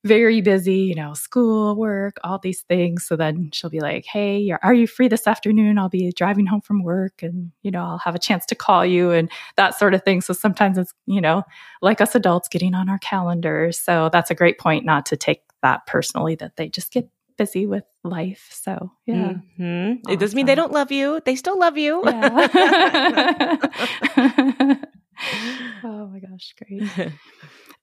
very 0.04 0.42
busy, 0.42 0.76
you 0.76 0.96
know, 0.96 1.14
school, 1.14 1.76
work, 1.76 2.18
all 2.24 2.40
these 2.40 2.62
things. 2.62 3.06
So 3.06 3.16
then 3.16 3.50
she'll 3.54 3.70
be 3.70 3.80
like, 3.80 4.06
Hey, 4.06 4.52
are 4.64 4.74
you 4.74 4.88
free 4.88 5.08
this 5.08 5.28
afternoon? 5.28 5.78
I'll 5.78 5.90
be 5.90 6.12
driving 6.16 6.46
home 6.46 6.62
from 6.62 6.84
work 6.84 7.22
and, 7.22 7.52
you 7.64 7.72
know, 7.72 7.84
I'll 7.84 7.98
have 8.00 8.16
a 8.16 8.20
chance 8.20 8.46
to 8.48 8.56
call 8.56 8.86
you 8.86 9.12
and 9.12 9.30
that 9.58 9.78
sort 9.78 9.94
of 9.94 10.04
thing. 10.04 10.22
So 10.22 10.34
sometimes 10.34 10.78
it's, 10.78 10.94
you 11.06 11.22
know, 11.22 11.44
like 11.82 12.02
us 12.02 12.16
adults 12.16 12.48
getting 12.48 12.74
on 12.74 12.90
our 12.90 13.00
calendars. 13.00 13.80
So 13.80 14.10
that's 14.12 14.32
a 14.32 14.36
great 14.36 14.60
point 14.60 14.86
not 14.86 15.06
to 15.08 15.18
take 15.18 15.42
that 15.62 15.86
personally, 15.88 16.36
that 16.36 16.56
they 16.56 16.70
just 16.70 16.92
get 16.92 17.10
busy 17.38 17.66
with 17.68 17.84
life. 18.04 18.48
So 18.52 18.92
yeah. 19.06 19.34
Mm-hmm. 19.60 19.92
Awesome. 20.06 20.14
It 20.14 20.20
doesn't 20.20 20.36
mean 20.36 20.46
they 20.46 20.56
don't 20.56 20.72
love 20.72 20.92
you. 20.92 21.22
They 21.26 21.36
still 21.36 21.60
love 21.60 21.78
you. 21.78 22.04
Yeah. 22.06 23.58
oh 25.84 26.08
my 26.08 26.20
gosh, 26.20 26.54
great. 26.58 26.84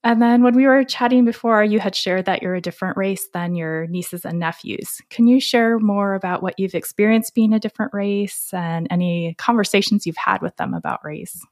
And 0.04 0.20
then 0.20 0.42
when 0.42 0.54
we 0.54 0.66
were 0.66 0.84
chatting 0.84 1.24
before, 1.24 1.64
you 1.64 1.80
had 1.80 1.96
shared 1.96 2.26
that 2.26 2.42
you're 2.42 2.54
a 2.54 2.60
different 2.60 2.96
race 2.96 3.26
than 3.32 3.54
your 3.54 3.86
nieces 3.86 4.24
and 4.24 4.38
nephews. 4.38 5.00
Can 5.08 5.26
you 5.26 5.40
share 5.40 5.78
more 5.78 6.14
about 6.14 6.42
what 6.42 6.58
you've 6.58 6.74
experienced 6.74 7.34
being 7.34 7.54
a 7.54 7.58
different 7.58 7.92
race 7.94 8.50
and 8.52 8.86
any 8.90 9.34
conversations 9.38 10.06
you've 10.06 10.16
had 10.16 10.42
with 10.42 10.56
them 10.56 10.74
about 10.74 11.00
race? 11.02 11.42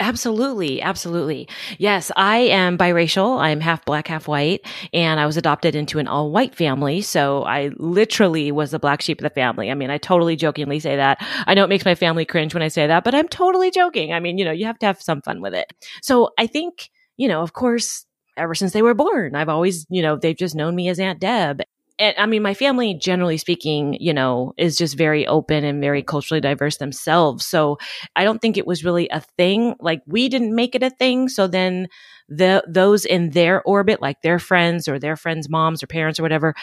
Absolutely. 0.00 0.82
Absolutely. 0.82 1.48
Yes, 1.78 2.10
I 2.16 2.38
am 2.38 2.76
biracial. 2.76 3.38
I'm 3.40 3.60
half 3.60 3.84
black, 3.84 4.08
half 4.08 4.26
white, 4.26 4.66
and 4.92 5.20
I 5.20 5.26
was 5.26 5.36
adopted 5.36 5.76
into 5.76 6.00
an 6.00 6.08
all 6.08 6.32
white 6.32 6.54
family. 6.54 7.00
So 7.00 7.44
I 7.44 7.70
literally 7.76 8.50
was 8.50 8.72
the 8.72 8.80
black 8.80 9.02
sheep 9.02 9.20
of 9.20 9.22
the 9.22 9.30
family. 9.30 9.70
I 9.70 9.74
mean, 9.74 9.90
I 9.90 9.98
totally 9.98 10.34
jokingly 10.34 10.80
say 10.80 10.96
that. 10.96 11.24
I 11.46 11.54
know 11.54 11.62
it 11.62 11.68
makes 11.68 11.84
my 11.84 11.94
family 11.94 12.24
cringe 12.24 12.54
when 12.54 12.62
I 12.62 12.68
say 12.68 12.86
that, 12.88 13.04
but 13.04 13.14
I'm 13.14 13.28
totally 13.28 13.70
joking. 13.70 14.12
I 14.12 14.18
mean, 14.18 14.36
you 14.36 14.44
know, 14.44 14.50
you 14.50 14.66
have 14.66 14.78
to 14.80 14.86
have 14.86 15.00
some 15.00 15.22
fun 15.22 15.40
with 15.40 15.54
it. 15.54 15.72
So 16.02 16.30
I 16.38 16.48
think, 16.48 16.90
you 17.16 17.28
know, 17.28 17.42
of 17.42 17.52
course, 17.52 18.06
ever 18.36 18.54
since 18.54 18.72
they 18.72 18.82
were 18.82 18.94
born, 18.94 19.34
I've 19.34 19.48
always, 19.48 19.86
you 19.88 20.02
know, 20.02 20.16
they've 20.16 20.36
just 20.36 20.54
known 20.54 20.74
me 20.74 20.88
as 20.88 20.98
Aunt 20.98 21.20
Deb 21.20 21.62
and 21.98 22.14
I 22.18 22.26
mean, 22.26 22.42
my 22.42 22.54
family, 22.54 22.94
generally 22.94 23.38
speaking, 23.38 23.96
you 24.00 24.12
know, 24.12 24.52
is 24.56 24.76
just 24.76 24.96
very 24.96 25.26
open 25.26 25.64
and 25.64 25.80
very 25.80 26.02
culturally 26.02 26.40
diverse 26.40 26.78
themselves. 26.78 27.46
So 27.46 27.78
I 28.16 28.24
don't 28.24 28.40
think 28.40 28.56
it 28.56 28.66
was 28.66 28.84
really 28.84 29.08
a 29.10 29.20
thing. 29.20 29.76
Like 29.78 30.02
we 30.06 30.28
didn't 30.28 30.54
make 30.54 30.74
it 30.74 30.82
a 30.82 30.90
thing. 30.90 31.28
So 31.28 31.46
then 31.46 31.88
the, 32.28 32.64
those 32.66 33.04
in 33.04 33.30
their 33.30 33.62
orbit, 33.62 34.02
like 34.02 34.22
their 34.22 34.40
friends 34.40 34.88
or 34.88 34.98
their 34.98 35.14
friends' 35.14 35.48
moms 35.48 35.82
or 35.84 35.86
parents 35.86 36.18
or 36.18 36.24
whatever, 36.24 36.54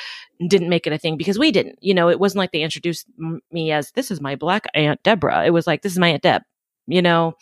didn't 0.49 0.69
make 0.69 0.85
it 0.85 0.93
a 0.93 0.97
thing 0.97 1.15
because 1.15 1.39
we 1.39 1.51
didn't, 1.51 1.77
you 1.81 1.93
know, 1.93 2.09
it 2.09 2.19
wasn't 2.19 2.39
like 2.39 2.51
they 2.51 2.63
introduced 2.63 3.07
me 3.51 3.71
as 3.71 3.91
this 3.91 4.11
is 4.11 4.19
my 4.19 4.35
black 4.35 4.65
aunt 4.73 5.01
Debra. 5.03 5.45
It 5.45 5.51
was 5.51 5.65
like, 5.65 5.81
this 5.81 5.93
is 5.93 5.99
my 5.99 6.09
aunt 6.09 6.23
Deb 6.23 6.41
you 6.87 7.01
know? 7.01 7.33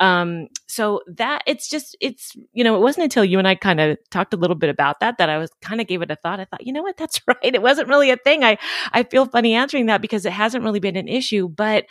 Um 0.00 0.48
so 0.66 1.02
that 1.06 1.42
it's 1.46 1.68
just 1.68 1.96
it's 2.00 2.32
you 2.52 2.64
know 2.64 2.74
it 2.74 2.80
wasn't 2.80 3.04
until 3.04 3.24
you 3.24 3.38
and 3.38 3.46
i 3.46 3.54
kind 3.54 3.80
of 3.80 3.96
talked 4.10 4.34
a 4.34 4.36
little 4.36 4.56
bit 4.56 4.70
about 4.70 4.98
that 4.98 5.18
that 5.18 5.30
i 5.30 5.38
was 5.38 5.50
kind 5.60 5.80
of 5.80 5.86
gave 5.86 6.02
it 6.02 6.10
a 6.10 6.16
thought. 6.16 6.40
I 6.40 6.46
thought 6.46 6.66
you 6.66 6.72
know 6.72 6.82
what? 6.82 6.96
That's 6.96 7.20
right. 7.28 7.36
It 7.42 7.62
wasn't 7.62 7.88
really 7.88 8.10
a 8.10 8.16
thing. 8.16 8.44
I 8.44 8.58
i 8.92 9.02
feel 9.04 9.26
funny 9.26 9.54
answering 9.54 9.86
that 9.86 10.02
because 10.02 10.26
it 10.26 10.32
hasn't 10.32 10.64
really 10.64 10.80
been 10.80 10.96
an 10.96 11.08
issue 11.08 11.48
but 11.48 11.86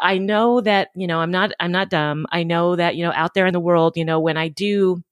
i 0.00 0.18
know 0.18 0.60
that 0.60 0.88
you 0.96 1.06
know 1.06 1.20
i'm 1.20 1.30
not 1.30 1.52
i'm 1.60 1.72
not 1.72 1.90
dumb. 1.90 2.26
I 2.32 2.42
know 2.42 2.76
that 2.76 2.96
you 2.96 3.04
know 3.04 3.12
out 3.14 3.34
there 3.34 3.46
in 3.46 3.52
the 3.52 3.60
world 3.60 3.96
you 3.96 4.04
know 4.04 4.20
when 4.20 4.36
i 4.36 4.48
do 4.48 5.02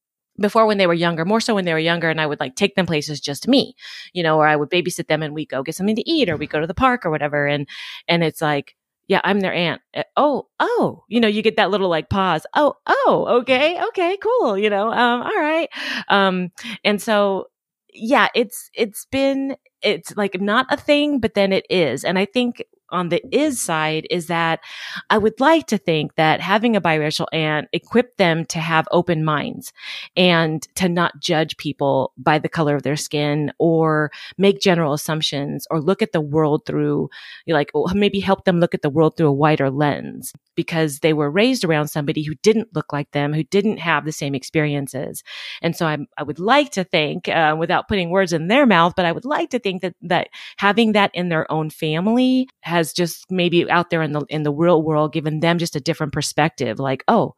before 0.40 0.66
when 0.66 0.78
they 0.78 0.86
were 0.86 0.94
younger, 0.94 1.24
more 1.24 1.40
so 1.40 1.54
when 1.54 1.64
they 1.64 1.72
were 1.72 1.78
younger, 1.78 2.08
and 2.08 2.20
I 2.20 2.26
would 2.26 2.40
like 2.40 2.54
take 2.54 2.74
them 2.74 2.86
places 2.86 3.20
just 3.20 3.46
me, 3.46 3.74
you 4.12 4.22
know, 4.22 4.38
or 4.38 4.46
I 4.46 4.56
would 4.56 4.70
babysit 4.70 5.06
them 5.06 5.22
and 5.22 5.34
we 5.34 5.44
go 5.46 5.62
get 5.62 5.74
something 5.74 5.96
to 5.96 6.10
eat 6.10 6.28
or 6.30 6.36
we 6.36 6.46
go 6.46 6.60
to 6.60 6.66
the 6.66 6.74
park 6.74 7.04
or 7.04 7.10
whatever. 7.10 7.46
And, 7.46 7.68
and 8.08 8.24
it's 8.24 8.40
like, 8.40 8.74
yeah, 9.10 9.20
I'm 9.24 9.40
their 9.40 9.52
aunt. 9.52 9.82
Eh, 9.92 10.04
oh, 10.16 10.46
oh, 10.60 11.02
you 11.08 11.18
know, 11.18 11.26
you 11.26 11.42
get 11.42 11.56
that 11.56 11.72
little 11.72 11.88
like 11.88 12.08
pause. 12.08 12.46
Oh, 12.54 12.74
oh, 12.86 13.40
okay, 13.40 13.76
okay, 13.88 14.16
cool. 14.22 14.56
You 14.56 14.70
know, 14.70 14.92
um, 14.92 15.22
all 15.22 15.36
right. 15.36 15.68
Um, 16.06 16.50
and 16.84 17.02
so, 17.02 17.46
yeah, 17.92 18.28
it's, 18.36 18.70
it's 18.72 19.08
been, 19.10 19.56
it's 19.82 20.16
like 20.16 20.40
not 20.40 20.66
a 20.70 20.76
thing, 20.76 21.18
but 21.18 21.34
then 21.34 21.52
it 21.52 21.66
is. 21.68 22.04
And 22.04 22.20
I 22.20 22.24
think 22.24 22.62
on 22.90 23.08
the 23.08 23.22
is 23.34 23.60
side 23.60 24.06
is 24.10 24.26
that 24.26 24.60
I 25.08 25.18
would 25.18 25.40
like 25.40 25.66
to 25.68 25.78
think 25.78 26.14
that 26.16 26.40
having 26.40 26.76
a 26.76 26.80
biracial 26.80 27.26
aunt 27.32 27.68
equipped 27.72 28.18
them 28.18 28.44
to 28.46 28.58
have 28.58 28.88
open 28.90 29.24
minds 29.24 29.72
and 30.16 30.62
to 30.76 30.88
not 30.88 31.20
judge 31.20 31.56
people 31.56 32.12
by 32.16 32.38
the 32.38 32.48
color 32.48 32.76
of 32.76 32.82
their 32.82 32.96
skin 32.96 33.52
or 33.58 34.10
make 34.38 34.60
general 34.60 34.92
assumptions 34.92 35.66
or 35.70 35.80
look 35.80 36.02
at 36.02 36.12
the 36.12 36.20
world 36.20 36.66
through 36.66 37.08
like 37.46 37.70
maybe 37.94 38.20
help 38.20 38.44
them 38.44 38.60
look 38.60 38.74
at 38.74 38.82
the 38.82 38.90
world 38.90 39.16
through 39.16 39.28
a 39.28 39.32
wider 39.32 39.70
lens 39.70 40.32
because 40.60 40.98
they 40.98 41.14
were 41.14 41.30
raised 41.30 41.64
around 41.64 41.88
somebody 41.88 42.22
who 42.22 42.34
didn't 42.42 42.68
look 42.74 42.92
like 42.92 43.10
them, 43.12 43.32
who 43.32 43.42
didn't 43.42 43.78
have 43.78 44.04
the 44.04 44.12
same 44.12 44.34
experiences. 44.34 45.24
And 45.62 45.74
so 45.74 45.86
I'm, 45.86 46.06
i 46.18 46.22
would 46.22 46.38
like 46.38 46.70
to 46.72 46.84
think, 46.84 47.28
uh, 47.28 47.56
without 47.58 47.88
putting 47.88 48.10
words 48.10 48.34
in 48.34 48.48
their 48.48 48.66
mouth, 48.66 48.92
but 48.94 49.06
I 49.06 49.12
would 49.12 49.24
like 49.24 49.48
to 49.50 49.58
think 49.58 49.80
that, 49.80 49.94
that 50.02 50.28
having 50.58 50.92
that 50.92 51.12
in 51.14 51.30
their 51.30 51.50
own 51.50 51.70
family 51.70 52.46
has 52.60 52.92
just 52.92 53.24
maybe 53.30 53.70
out 53.70 53.88
there 53.88 54.02
in 54.02 54.12
the, 54.12 54.20
in 54.28 54.42
the 54.42 54.52
real 54.52 54.82
world 54.82 55.14
given 55.14 55.40
them 55.40 55.56
just 55.56 55.76
a 55.76 55.80
different 55.80 56.12
perspective. 56.12 56.78
Like, 56.78 57.04
oh, 57.08 57.36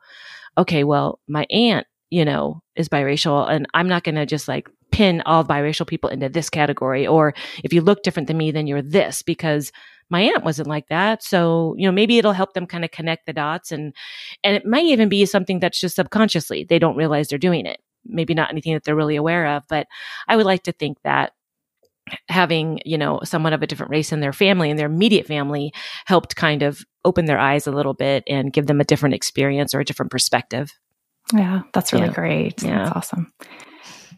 okay, 0.59 0.83
well, 0.83 1.21
my 1.29 1.47
aunt, 1.49 1.87
you 2.11 2.25
know, 2.25 2.61
is 2.75 2.89
biracial 2.89 3.49
and 3.49 3.69
I'm 3.73 3.87
not 3.87 4.03
going 4.03 4.17
to 4.17 4.27
just 4.27 4.49
like 4.49 4.69
pin 4.91 5.23
all 5.27 5.45
biracial 5.45 5.87
people 5.87 6.11
into 6.11 6.29
this 6.29 6.51
category. 6.51 7.07
Or 7.07 7.35
if 7.63 7.73
you 7.73 7.83
look 7.83 8.03
different 8.03 8.27
than 8.27 8.37
me, 8.37 8.51
then 8.51 8.67
you're 8.67 8.83
this 8.83 9.23
because 9.23 9.71
my 10.13 10.21
aunt 10.21 10.45
wasn't 10.45 10.69
like 10.69 10.89
that. 10.89 11.23
So, 11.23 11.75
you 11.79 11.87
know, 11.89 11.93
maybe 11.93 12.19
it'll 12.19 12.33
help 12.33 12.53
them 12.53 12.67
kind 12.67 12.85
of 12.85 12.91
connect 12.91 13.25
the 13.25 13.33
dots 13.33 13.73
and, 13.73 13.95
and 14.45 14.55
it 14.55 14.67
might 14.67 14.85
even 14.85 15.09
be 15.09 15.25
something 15.25 15.59
that's 15.59 15.81
just 15.81 15.97
subconsciously. 15.97 16.65
They 16.65 16.79
don't 16.79 16.97
realize 16.97 17.29
they're 17.29 17.39
doing 17.39 17.65
it. 17.65 17.81
Maybe 18.05 18.35
not 18.35 18.51
anything 18.51 18.75
that 18.75 18.85
they're 18.85 18.95
really 18.95 19.17
aware 19.17 19.47
of, 19.47 19.63
but 19.69 19.87
I 20.29 20.37
would 20.37 20.45
like 20.45 20.65
to 20.65 20.73
think 20.73 20.99
that 21.03 21.33
having, 22.29 22.81
you 22.85 22.99
know, 22.99 23.21
someone 23.25 23.55
of 23.55 23.63
a 23.63 23.67
different 23.67 23.91
race 23.91 24.13
in 24.13 24.21
their 24.21 24.35
family 24.35 24.69
and 24.69 24.79
their 24.79 24.87
immediate 24.87 25.27
family 25.27 25.73
helped 26.05 26.37
kind 26.37 26.63
of 26.63 26.85
open 27.07 27.25
their 27.25 27.39
eyes 27.39 27.67
a 27.67 27.73
little 27.73 27.95
bit 27.95 28.23
and 28.27 28.53
give 28.53 28.67
them 28.67 28.81
a 28.81 28.85
different 28.85 29.15
experience 29.15 29.75
or 29.75 29.81
a 29.81 29.85
different 29.85 30.13
perspective. 30.13 30.73
Yeah, 31.33 31.63
that's 31.73 31.93
really 31.93 32.07
yeah. 32.07 32.13
great. 32.13 32.63
Yeah. 32.63 32.85
That's 32.85 32.97
awesome. 32.97 33.33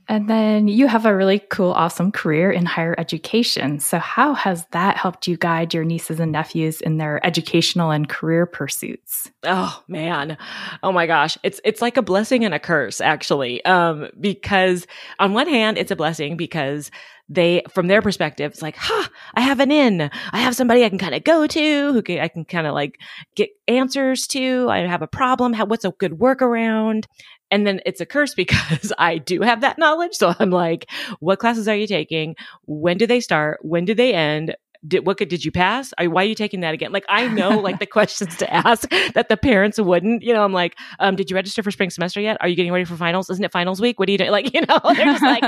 And 0.09 0.29
then 0.29 0.69
you 0.69 0.87
have 0.87 1.07
a 1.07 1.17
really 1.17 1.39
cool, 1.39 1.73
awesome 1.73 2.13
career 2.13 2.51
in 2.51 2.67
higher 2.67 2.95
education. 2.99 3.81
So, 3.81 3.99
how 3.99 4.35
has 4.35 4.67
that 4.73 4.97
helped 4.97 5.27
you 5.27 5.37
guide 5.37 5.73
your 5.73 5.85
nieces 5.85 6.21
and 6.21 6.33
nephews 6.33 6.81
in 6.81 6.99
their 6.99 7.25
educational 7.25 7.91
and 7.91 8.09
career 8.09 8.45
pursuits? 8.45 9.31
Oh 9.45 9.83
man, 9.89 10.37
oh 10.83 10.93
my 10.93 11.07
gosh, 11.07 11.39
it's 11.43 11.61
it's 11.65 11.81
like 11.81 11.97
a 11.97 12.03
blessing 12.03 12.45
and 12.45 12.53
a 12.53 12.59
curse, 12.59 13.01
actually. 13.01 13.65
Um, 13.65 14.09
because 14.21 14.87
on 15.19 15.33
one 15.33 15.49
hand, 15.49 15.79
it's 15.79 15.91
a 15.91 15.97
blessing 15.97 16.37
because 16.37 16.91
they, 17.29 17.63
from 17.71 17.87
their 17.87 18.03
perspective, 18.03 18.53
it's 18.53 18.63
like, 18.63 18.77
huh, 18.77 19.09
I 19.35 19.41
have 19.41 19.61
an 19.61 19.71
in. 19.71 20.11
I 20.33 20.41
have 20.41 20.55
somebody 20.55 20.85
I 20.85 20.91
can 20.91 20.99
kind 20.99 21.15
of 21.15 21.25
go 21.25 21.47
to 21.47 21.93
who 21.93 22.03
can, 22.03 22.19
I 22.19 22.29
can 22.29 22.45
kind 22.45 22.67
of 22.67 22.75
like 22.75 23.01
get 23.35 23.51
answers 23.67 24.27
to. 24.29 24.69
I 24.69 24.81
have 24.81 25.01
a 25.01 25.07
problem. 25.07 25.55
How, 25.55 25.65
what's 25.65 25.87
a 25.87 25.91
good 25.93 26.13
workaround? 26.13 27.07
And 27.55 27.65
then 27.65 27.81
it's 27.87 28.01
a 28.01 28.07
curse 28.07 28.35
because 28.45 28.93
I 28.99 29.19
do 29.19 29.41
have 29.43 29.61
that 29.61 29.79
knowledge. 29.79 30.15
So 30.15 30.35
I'm 30.39 30.51
like, 30.51 30.91
what 31.21 31.39
classes 31.39 31.69
are 31.69 31.77
you 31.77 31.87
taking? 31.87 32.35
When 32.67 32.99
do 32.99 33.07
they 33.07 33.21
start? 33.21 33.61
When 33.63 33.85
do 33.85 33.95
they 33.95 34.13
end? 34.13 34.57
did 34.87 35.07
what 35.07 35.17
could 35.17 35.29
did 35.29 35.45
you 35.45 35.51
pass? 35.51 35.95
Are, 35.99 36.05
why 36.11 36.25
are 36.25 36.27
you 36.27 36.35
taking 36.35 36.61
that 36.61 36.75
again? 36.75 36.93
Like 36.93 37.07
I 37.09 37.27
know 37.29 37.59
like 37.59 37.79
the 37.79 37.87
questions 37.99 38.37
to 38.37 38.53
ask 38.53 38.87
that 39.15 39.31
the 39.31 39.37
parents 39.39 39.81
wouldn't. 39.81 40.23
You 40.23 40.35
know, 40.35 40.45
I'm 40.45 40.53
like, 40.53 40.77
um, 40.99 41.17
did 41.17 41.31
you 41.31 41.37
register 41.37 41.63
for 41.63 41.71
spring 41.71 41.89
semester 41.89 42.21
yet? 42.21 42.37
Are 42.41 42.49
you 42.49 42.55
getting 42.57 42.71
ready 42.71 42.85
for 42.85 42.97
finals? 42.97 43.31
Isn't 43.31 43.45
it 43.45 43.51
finals 43.51 43.81
week? 43.81 43.99
What 43.99 44.09
are 44.09 44.13
you 44.13 44.19
doing? 44.19 44.25
Like, 44.35 44.53
you 44.53 44.63
know, 44.63 44.81
they're 44.83 45.05
just 45.05 45.23
like, 45.23 45.43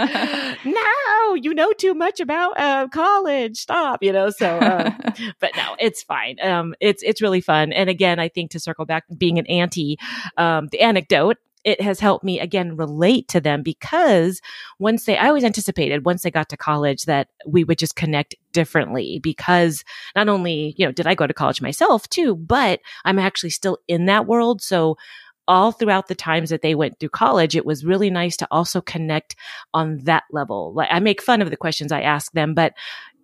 no, 0.64 1.34
you 1.34 1.52
know 1.52 1.72
too 1.72 1.92
much 1.92 2.20
about 2.20 2.56
uh, 2.56 2.86
college. 2.86 3.56
Stop. 3.56 4.00
You 4.00 4.12
know, 4.12 4.30
so 4.30 4.46
uh, 4.46 4.92
but 5.40 5.50
no, 5.56 5.74
it's 5.80 6.04
fine. 6.04 6.36
Um, 6.40 6.74
it's 6.80 7.02
it's 7.02 7.20
really 7.20 7.40
fun. 7.40 7.72
And 7.72 7.90
again, 7.90 8.20
I 8.20 8.28
think 8.28 8.52
to 8.52 8.60
circle 8.60 8.86
back, 8.86 9.04
being 9.18 9.38
an 9.40 9.46
auntie, 9.46 9.98
um, 10.36 10.68
the 10.70 10.80
anecdote 10.80 11.38
it 11.66 11.80
has 11.80 11.98
helped 11.98 12.24
me 12.24 12.38
again 12.38 12.76
relate 12.76 13.26
to 13.26 13.40
them 13.40 13.62
because 13.62 14.40
once 14.78 15.04
they, 15.04 15.18
I 15.18 15.26
always 15.26 15.42
anticipated 15.42 16.06
once 16.06 16.22
they 16.22 16.30
got 16.30 16.48
to 16.50 16.56
college 16.56 17.06
that 17.06 17.26
we 17.44 17.64
would 17.64 17.76
just 17.76 17.96
connect 17.96 18.36
differently 18.52 19.18
because 19.20 19.82
not 20.14 20.28
only, 20.28 20.76
you 20.78 20.86
know, 20.86 20.92
did 20.92 21.08
I 21.08 21.16
go 21.16 21.26
to 21.26 21.34
college 21.34 21.60
myself 21.60 22.08
too, 22.08 22.36
but 22.36 22.78
I'm 23.04 23.18
actually 23.18 23.50
still 23.50 23.78
in 23.88 24.06
that 24.06 24.26
world. 24.26 24.62
So 24.62 24.96
all 25.48 25.72
throughout 25.72 26.06
the 26.06 26.14
times 26.14 26.50
that 26.50 26.62
they 26.62 26.76
went 26.76 27.00
through 27.00 27.08
college, 27.08 27.56
it 27.56 27.66
was 27.66 27.84
really 27.84 28.10
nice 28.10 28.36
to 28.36 28.48
also 28.52 28.80
connect 28.80 29.34
on 29.74 29.98
that 30.04 30.22
level. 30.30 30.72
Like 30.72 30.88
I 30.92 31.00
make 31.00 31.20
fun 31.20 31.42
of 31.42 31.50
the 31.50 31.56
questions 31.56 31.90
I 31.90 32.02
ask 32.02 32.30
them, 32.30 32.54
but 32.54 32.74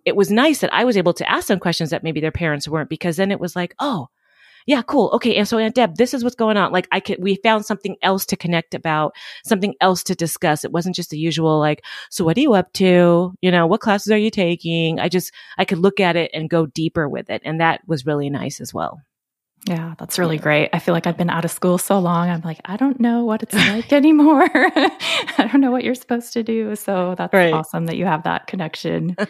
it 0.03 0.17
was 0.17 0.29
nice 0.29 0.59
that 0.59 0.73
I 0.73 0.83
was 0.83 0.97
able 0.97 1.13
to 1.13 1.31
ask 1.31 1.47
them 1.47 1.59
questions 1.59 1.91
that 1.91 2.03
maybe 2.03 2.19
their 2.19 2.31
parents 2.31 2.67
weren't 2.67 2.89
because 2.89 3.15
then 3.15 3.31
it 3.31 3.39
was 3.39 3.55
like, 3.55 3.73
oh, 3.79 4.09
yeah, 4.65 4.81
cool. 4.81 5.09
Okay. 5.13 5.35
And 5.35 5.47
so 5.47 5.57
Aunt 5.57 5.75
Deb, 5.75 5.95
this 5.95 6.13
is 6.13 6.23
what's 6.23 6.35
going 6.35 6.57
on. 6.57 6.71
Like 6.71 6.87
I 6.91 6.99
could, 6.99 7.17
we 7.19 7.35
found 7.43 7.65
something 7.65 7.95
else 8.01 8.25
to 8.27 8.37
connect 8.37 8.73
about, 8.73 9.13
something 9.45 9.73
else 9.81 10.03
to 10.03 10.15
discuss. 10.15 10.63
It 10.63 10.71
wasn't 10.71 10.95
just 10.95 11.09
the 11.09 11.17
usual, 11.17 11.59
like, 11.59 11.83
so 12.09 12.23
what 12.23 12.37
are 12.37 12.41
you 12.41 12.53
up 12.53 12.71
to? 12.73 13.33
You 13.41 13.51
know, 13.51 13.67
what 13.67 13.81
classes 13.81 14.11
are 14.11 14.17
you 14.17 14.29
taking? 14.29 14.99
I 14.99 15.09
just, 15.09 15.31
I 15.57 15.65
could 15.65 15.79
look 15.79 15.99
at 15.99 16.15
it 16.15 16.31
and 16.33 16.49
go 16.49 16.65
deeper 16.65 17.07
with 17.07 17.29
it. 17.29 17.41
And 17.45 17.59
that 17.59 17.81
was 17.87 18.05
really 18.05 18.29
nice 18.29 18.59
as 18.59 18.73
well. 18.73 19.01
Yeah, 19.65 19.95
that's 19.97 20.19
really 20.19 20.37
great. 20.37 20.69
I 20.73 20.79
feel 20.79 20.93
like 20.93 21.07
I've 21.07 21.17
been 21.17 21.29
out 21.29 21.45
of 21.45 21.51
school 21.51 21.77
so 21.77 21.97
long. 21.99 22.29
I'm 22.29 22.41
like, 22.41 22.59
I 22.65 22.75
don't 22.75 22.99
know 22.99 23.23
what 23.23 23.43
it's 23.43 23.53
like 23.53 23.93
anymore. 23.93 24.49
I 24.53 25.49
don't 25.49 25.61
know 25.61 25.71
what 25.71 25.85
you're 25.85 25.95
supposed 25.95 26.33
to 26.33 26.43
do. 26.43 26.75
So 26.75 27.15
that's 27.17 27.33
right. 27.33 27.53
awesome 27.53 27.85
that 27.85 27.95
you 27.95 28.05
have 28.05 28.23
that 28.23 28.47
connection. 28.47 29.15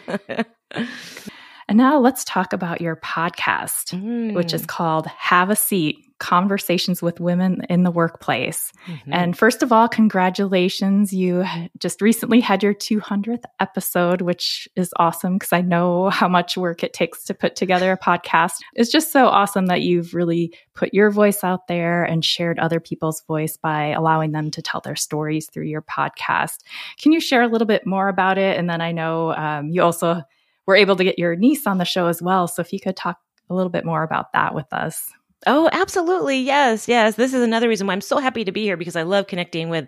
And 1.68 1.78
now 1.78 1.98
let's 1.98 2.24
talk 2.24 2.52
about 2.52 2.80
your 2.80 2.96
podcast, 2.96 3.94
mm. 3.94 4.34
which 4.34 4.52
is 4.52 4.62
mm. 4.62 4.68
called 4.68 5.06
Have 5.06 5.50
a 5.50 5.56
Seat 5.56 5.98
Conversations 6.20 7.02
with 7.02 7.20
Women 7.20 7.62
in 7.68 7.82
the 7.82 7.90
Workplace. 7.90 8.72
Mm-hmm. 8.86 9.12
And 9.12 9.36
first 9.36 9.62
of 9.62 9.72
all, 9.72 9.88
congratulations. 9.88 11.12
You 11.12 11.44
just 11.78 12.00
recently 12.00 12.40
had 12.40 12.62
your 12.62 12.72
200th 12.72 13.42
episode, 13.60 14.20
which 14.22 14.68
is 14.76 14.92
awesome 14.96 15.34
because 15.34 15.52
I 15.52 15.60
know 15.60 16.10
how 16.10 16.28
much 16.28 16.56
work 16.56 16.84
it 16.84 16.92
takes 16.92 17.24
to 17.24 17.34
put 17.34 17.56
together 17.56 17.92
a 17.92 17.98
podcast. 17.98 18.54
It's 18.74 18.92
just 18.92 19.12
so 19.12 19.26
awesome 19.26 19.66
that 19.66 19.82
you've 19.82 20.14
really 20.14 20.54
put 20.74 20.94
your 20.94 21.10
voice 21.10 21.42
out 21.42 21.66
there 21.66 22.04
and 22.04 22.24
shared 22.24 22.58
other 22.58 22.80
people's 22.80 23.22
voice 23.22 23.56
by 23.56 23.88
allowing 23.88 24.32
them 24.32 24.50
to 24.52 24.62
tell 24.62 24.80
their 24.80 24.96
stories 24.96 25.48
through 25.52 25.66
your 25.66 25.82
podcast. 25.82 26.62
Can 27.00 27.12
you 27.12 27.20
share 27.20 27.42
a 27.42 27.48
little 27.48 27.66
bit 27.66 27.86
more 27.86 28.08
about 28.08 28.38
it? 28.38 28.56
And 28.56 28.70
then 28.70 28.80
I 28.80 28.92
know 28.92 29.34
um, 29.34 29.68
you 29.68 29.82
also 29.82 30.22
were 30.66 30.76
able 30.76 30.96
to 30.96 31.04
get 31.04 31.18
your 31.18 31.36
niece 31.36 31.66
on 31.66 31.78
the 31.78 31.84
show 31.84 32.06
as 32.06 32.22
well. 32.22 32.48
So 32.48 32.60
if 32.60 32.72
you 32.72 32.80
could 32.80 32.96
talk 32.96 33.18
a 33.50 33.54
little 33.54 33.70
bit 33.70 33.84
more 33.84 34.02
about 34.02 34.32
that 34.32 34.54
with 34.54 34.72
us. 34.72 35.10
Oh, 35.46 35.68
absolutely. 35.72 36.40
Yes. 36.40 36.88
Yes. 36.88 37.16
This 37.16 37.34
is 37.34 37.42
another 37.42 37.68
reason 37.68 37.86
why 37.86 37.92
I'm 37.92 38.00
so 38.00 38.18
happy 38.18 38.44
to 38.44 38.52
be 38.52 38.62
here 38.62 38.76
because 38.76 38.96
I 38.96 39.02
love 39.02 39.26
connecting 39.26 39.68
with 39.68 39.86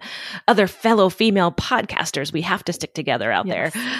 other 0.48 0.66
fellow 0.66 1.08
female 1.08 1.52
podcasters. 1.52 2.32
We 2.32 2.42
have 2.42 2.64
to 2.64 2.72
stick 2.72 2.94
together 2.94 3.32
out 3.32 3.46
yes. 3.46 3.72
there. 3.72 3.98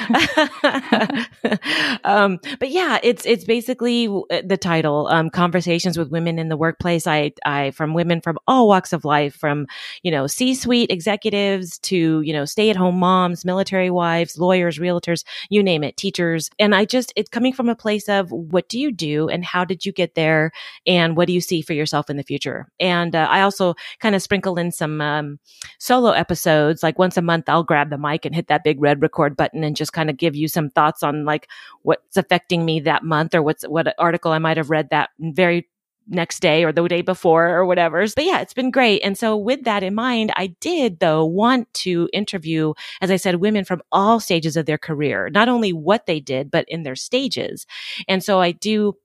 um, 2.04 2.38
but 2.58 2.70
yeah, 2.70 2.98
it's, 3.02 3.24
it's 3.24 3.44
basically 3.44 4.06
uh, 4.06 4.42
the 4.44 4.56
title, 4.56 5.06
um, 5.08 5.30
conversations 5.30 5.96
with 5.96 6.10
women 6.10 6.38
in 6.38 6.48
the 6.48 6.56
workplace. 6.56 7.06
I, 7.06 7.32
I, 7.44 7.70
from 7.70 7.94
women 7.94 8.20
from 8.20 8.38
all 8.46 8.68
walks 8.68 8.92
of 8.92 9.04
life, 9.04 9.34
from, 9.34 9.66
you 10.02 10.10
know, 10.10 10.26
C-suite 10.26 10.90
executives 10.90 11.78
to, 11.80 12.20
you 12.20 12.32
know, 12.32 12.44
stay 12.44 12.70
at 12.70 12.76
home 12.76 12.98
moms, 12.98 13.44
military 13.44 13.90
wives, 13.90 14.38
lawyers, 14.38 14.78
realtors, 14.78 15.24
you 15.48 15.62
name 15.62 15.82
it, 15.84 15.96
teachers. 15.96 16.50
And 16.58 16.74
I 16.74 16.84
just, 16.84 17.12
it's 17.16 17.30
coming 17.30 17.52
from 17.52 17.68
a 17.68 17.76
place 17.76 18.08
of 18.08 18.30
what 18.30 18.68
do 18.68 18.78
you 18.78 18.92
do 18.92 19.28
and 19.28 19.44
how 19.44 19.64
did 19.64 19.86
you 19.86 19.92
get 19.92 20.14
there? 20.14 20.52
And 20.86 21.16
what 21.16 21.26
do 21.26 21.32
you 21.32 21.40
see 21.46 21.62
for 21.62 21.72
yourself 21.72 22.10
in 22.10 22.16
the 22.16 22.22
future. 22.22 22.70
And 22.80 23.14
uh, 23.14 23.26
I 23.30 23.42
also 23.42 23.74
kind 24.00 24.14
of 24.14 24.22
sprinkle 24.22 24.58
in 24.58 24.72
some 24.72 25.00
um, 25.00 25.38
solo 25.78 26.10
episodes. 26.10 26.82
Like 26.82 26.98
once 26.98 27.16
a 27.16 27.22
month, 27.22 27.48
I'll 27.48 27.62
grab 27.62 27.90
the 27.90 27.98
mic 27.98 28.24
and 28.24 28.34
hit 28.34 28.48
that 28.48 28.64
big 28.64 28.80
red 28.80 29.02
record 29.02 29.36
button 29.36 29.64
and 29.64 29.76
just 29.76 29.92
kind 29.92 30.10
of 30.10 30.16
give 30.16 30.36
you 30.36 30.48
some 30.48 30.70
thoughts 30.70 31.02
on 31.02 31.24
like 31.24 31.48
what's 31.82 32.16
affecting 32.16 32.64
me 32.64 32.80
that 32.80 33.04
month 33.04 33.34
or 33.34 33.42
what's 33.42 33.64
what 33.64 33.94
article 33.98 34.32
I 34.32 34.38
might 34.38 34.56
have 34.56 34.70
read 34.70 34.90
that 34.90 35.10
very 35.20 35.68
next 36.08 36.40
day 36.40 36.64
or 36.64 36.72
the 36.72 36.86
day 36.86 37.02
before 37.02 37.48
or 37.48 37.66
whatever. 37.66 38.04
But 38.14 38.24
yeah, 38.24 38.40
it's 38.40 38.54
been 38.54 38.70
great. 38.70 39.00
And 39.00 39.18
so 39.18 39.36
with 39.36 39.64
that 39.64 39.82
in 39.82 39.94
mind, 39.94 40.32
I 40.36 40.48
did 40.60 41.00
though 41.00 41.24
want 41.24 41.72
to 41.74 42.08
interview, 42.12 42.74
as 43.00 43.10
I 43.10 43.16
said, 43.16 43.36
women 43.36 43.64
from 43.64 43.82
all 43.92 44.20
stages 44.20 44.56
of 44.56 44.66
their 44.66 44.78
career, 44.78 45.30
not 45.30 45.48
only 45.48 45.72
what 45.72 46.06
they 46.06 46.20
did, 46.20 46.50
but 46.50 46.68
in 46.68 46.82
their 46.84 46.96
stages. 46.96 47.66
And 48.08 48.22
so 48.22 48.40
I 48.40 48.52
do 48.52 48.96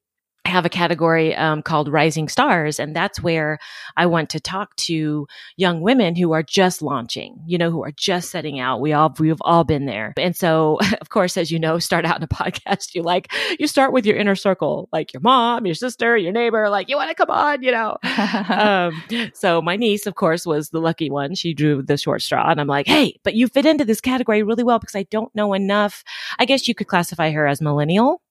have 0.45 0.65
a 0.65 0.69
category 0.69 1.35
um, 1.35 1.61
called 1.61 1.87
Rising 1.87 2.27
Stars, 2.27 2.79
and 2.79 2.95
that's 2.95 3.21
where 3.21 3.59
I 3.95 4.05
want 4.05 4.29
to 4.31 4.39
talk 4.39 4.75
to 4.77 5.27
young 5.55 5.81
women 5.81 6.15
who 6.15 6.31
are 6.33 6.43
just 6.43 6.81
launching, 6.81 7.39
you 7.45 7.57
know, 7.57 7.69
who 7.69 7.83
are 7.83 7.91
just 7.91 8.31
setting 8.31 8.59
out. 8.59 8.81
We 8.81 8.91
all 8.93 9.13
we've 9.19 9.41
all 9.41 9.63
been 9.63 9.85
there, 9.85 10.13
and 10.17 10.35
so 10.35 10.79
of 11.01 11.09
course, 11.09 11.37
as 11.37 11.51
you 11.51 11.59
know, 11.59 11.79
start 11.79 12.05
out 12.05 12.17
in 12.17 12.23
a 12.23 12.27
podcast, 12.41 12.95
you 12.95 13.03
like 13.03 13.31
you 13.59 13.67
start 13.67 13.93
with 13.93 14.05
your 14.05 14.17
inner 14.17 14.35
circle, 14.35 14.89
like 14.91 15.13
your 15.13 15.21
mom, 15.21 15.65
your 15.65 15.75
sister, 15.75 16.17
your 16.17 16.31
neighbor, 16.31 16.69
like 16.69 16.89
you 16.89 16.95
want 16.95 17.09
to 17.09 17.15
come 17.15 17.29
on, 17.29 17.61
you 17.61 17.71
know. 17.71 17.97
um, 18.49 19.31
so 19.33 19.61
my 19.61 19.75
niece, 19.75 20.07
of 20.07 20.15
course, 20.15 20.45
was 20.45 20.69
the 20.69 20.81
lucky 20.81 21.09
one. 21.09 21.35
She 21.35 21.53
drew 21.53 21.81
the 21.81 21.97
short 21.97 22.21
straw, 22.21 22.49
and 22.49 22.59
I'm 22.59 22.67
like, 22.67 22.87
hey, 22.87 23.19
but 23.23 23.35
you 23.35 23.47
fit 23.47 23.65
into 23.65 23.85
this 23.85 24.01
category 24.01 24.43
really 24.43 24.63
well 24.63 24.79
because 24.79 24.95
I 24.95 25.03
don't 25.03 25.33
know 25.35 25.53
enough. 25.53 26.03
I 26.39 26.45
guess 26.45 26.67
you 26.67 26.75
could 26.75 26.87
classify 26.87 27.31
her 27.31 27.47
as 27.47 27.61
millennial 27.61 28.21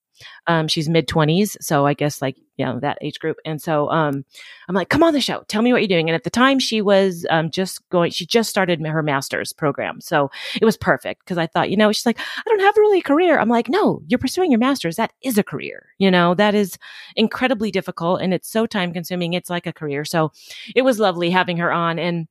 um, 0.47 0.69
she's 0.69 0.89
mid 0.89 1.09
twenties, 1.09 1.57
so 1.61 1.87
I 1.87 1.95
guess 1.95 2.21
like 2.23 2.37
you 2.57 2.65
know 2.65 2.79
that 2.81 2.99
age 3.01 3.19
group. 3.19 3.39
And 3.45 3.61
so 3.61 3.91
um, 3.91 4.25
I'm 4.69 4.75
like, 4.75 4.89
come 4.89 5.03
on 5.03 5.15
the 5.15 5.21
show, 5.21 5.45
tell 5.49 5.63
me 5.63 5.73
what 5.73 5.81
you're 5.81 5.89
doing. 5.89 6.09
And 6.09 6.15
at 6.15 6.25
the 6.25 6.31
time, 6.31 6.59
she 6.59 6.83
was 6.83 7.27
um, 7.31 7.51
just 7.51 7.89
going, 7.91 8.11
she 8.11 8.27
just 8.27 8.51
started 8.51 8.85
her 8.85 9.03
master's 9.03 9.53
program, 9.53 10.01
so 10.01 10.31
it 10.61 10.65
was 10.65 10.77
perfect 10.77 11.25
because 11.25 11.39
I 11.39 11.47
thought, 11.47 11.71
you 11.71 11.77
know, 11.77 11.93
she's 11.93 12.07
like, 12.07 12.19
I 12.19 12.43
don't 12.47 12.61
have 12.61 12.77
really 12.77 12.99
a 12.99 13.03
career. 13.03 13.39
I'm 13.39 13.49
like, 13.49 13.69
no, 13.69 14.03
you're 14.07 14.19
pursuing 14.19 14.51
your 14.51 14.61
master's. 14.61 14.97
That 14.97 15.13
is 15.23 15.39
a 15.39 15.43
career. 15.43 15.87
You 15.99 16.11
know, 16.11 16.35
that 16.35 16.55
is 16.55 16.77
incredibly 17.17 17.71
difficult 17.71 18.21
and 18.21 18.35
it's 18.35 18.51
so 18.51 18.67
time 18.67 18.93
consuming. 18.93 19.35
It's 19.35 19.51
like 19.51 19.67
a 19.67 19.73
career. 19.73 20.05
So 20.05 20.33
it 20.75 20.83
was 20.83 20.99
lovely 20.99 21.31
having 21.31 21.57
her 21.59 21.73
on 21.73 21.99
and 21.99 22.27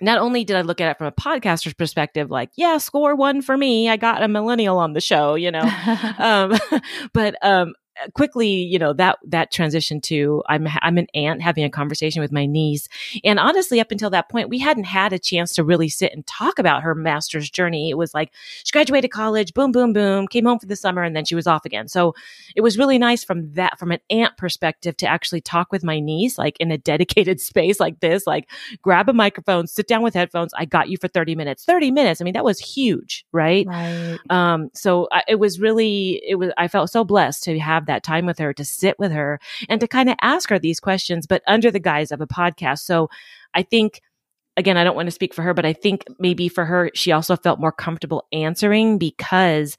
not 0.00 0.18
only 0.18 0.44
did 0.44 0.56
I 0.56 0.62
look 0.62 0.80
at 0.80 0.90
it 0.90 0.98
from 0.98 1.06
a 1.06 1.12
podcaster's 1.12 1.74
perspective, 1.74 2.30
like, 2.30 2.50
yeah, 2.56 2.78
score 2.78 3.14
one 3.14 3.42
for 3.42 3.56
me. 3.56 3.88
I 3.88 3.96
got 3.96 4.22
a 4.22 4.28
millennial 4.28 4.78
on 4.78 4.92
the 4.92 5.00
show, 5.00 5.34
you 5.34 5.50
know, 5.50 5.62
um, 6.18 6.58
but 7.12 7.36
um, 7.42 7.74
quickly, 8.14 8.48
you 8.48 8.78
know, 8.78 8.92
that, 8.92 9.18
that 9.24 9.50
transition 9.50 10.00
to 10.02 10.42
I'm, 10.48 10.66
I'm 10.82 10.98
an 10.98 11.06
aunt 11.14 11.42
having 11.42 11.64
a 11.64 11.70
conversation 11.70 12.20
with 12.20 12.32
my 12.32 12.46
niece. 12.46 12.88
And 13.24 13.38
honestly, 13.38 13.80
up 13.80 13.90
until 13.90 14.10
that 14.10 14.28
point, 14.28 14.48
we 14.48 14.58
hadn't 14.58 14.84
had 14.84 15.12
a 15.12 15.18
chance 15.18 15.54
to 15.54 15.64
really 15.64 15.88
sit 15.88 16.12
and 16.12 16.26
talk 16.26 16.58
about 16.58 16.82
her 16.82 16.94
master's 16.94 17.50
journey. 17.50 17.90
It 17.90 17.98
was 17.98 18.14
like 18.14 18.32
she 18.64 18.72
graduated 18.72 19.10
college, 19.10 19.54
boom, 19.54 19.72
boom, 19.72 19.92
boom, 19.92 20.26
came 20.28 20.44
home 20.44 20.58
for 20.58 20.66
the 20.66 20.76
summer, 20.76 21.02
and 21.02 21.14
then 21.14 21.24
she 21.24 21.34
was 21.34 21.46
off 21.46 21.64
again. 21.64 21.88
So 21.88 22.14
it 22.54 22.60
was 22.60 22.78
really 22.78 22.98
nice 22.98 23.24
from 23.24 23.52
that, 23.52 23.78
from 23.78 23.92
an 23.92 24.00
aunt 24.10 24.36
perspective 24.36 24.96
to 24.98 25.06
actually 25.06 25.40
talk 25.40 25.72
with 25.72 25.84
my 25.84 26.00
niece, 26.00 26.38
like 26.38 26.56
in 26.58 26.70
a 26.70 26.78
dedicated 26.78 27.40
space 27.40 27.80
like 27.80 28.00
this, 28.00 28.26
like 28.26 28.50
grab 28.82 29.08
a 29.08 29.12
microphone, 29.12 29.66
sit 29.66 29.88
down 29.88 30.02
with 30.02 30.14
headphones. 30.14 30.52
I 30.56 30.64
got 30.64 30.88
you 30.88 30.96
for 30.96 31.08
30 31.08 31.34
minutes, 31.34 31.64
30 31.64 31.90
minutes. 31.90 32.20
I 32.20 32.24
mean, 32.24 32.34
that 32.34 32.44
was 32.44 32.58
huge, 32.58 33.24
right? 33.32 33.66
Right. 33.66 34.18
Um, 34.30 34.70
so 34.74 35.08
I, 35.12 35.22
it 35.28 35.36
was 35.36 35.60
really, 35.60 36.22
it 36.26 36.36
was, 36.36 36.50
I 36.56 36.68
felt 36.68 36.90
so 36.90 37.04
blessed 37.04 37.44
to 37.44 37.58
have 37.58 37.83
have 37.84 37.94
that 37.94 38.02
time 38.02 38.26
with 38.26 38.38
her, 38.38 38.52
to 38.54 38.64
sit 38.64 38.98
with 38.98 39.12
her 39.12 39.38
and 39.68 39.80
to 39.80 39.88
kind 39.88 40.08
of 40.08 40.16
ask 40.22 40.48
her 40.48 40.58
these 40.58 40.80
questions, 40.80 41.26
but 41.26 41.42
under 41.46 41.70
the 41.70 41.80
guise 41.80 42.10
of 42.10 42.20
a 42.20 42.26
podcast. 42.26 42.80
So 42.80 43.08
I 43.52 43.62
think 43.62 44.00
again, 44.56 44.76
I 44.76 44.84
don't 44.84 44.96
want 44.96 45.06
to 45.06 45.12
speak 45.12 45.34
for 45.34 45.42
her, 45.42 45.52
but 45.52 45.66
I 45.66 45.72
think 45.72 46.04
maybe 46.18 46.48
for 46.48 46.64
her, 46.64 46.90
she 46.94 47.12
also 47.12 47.36
felt 47.36 47.60
more 47.60 47.72
comfortable 47.72 48.24
answering 48.32 48.98
because 48.98 49.76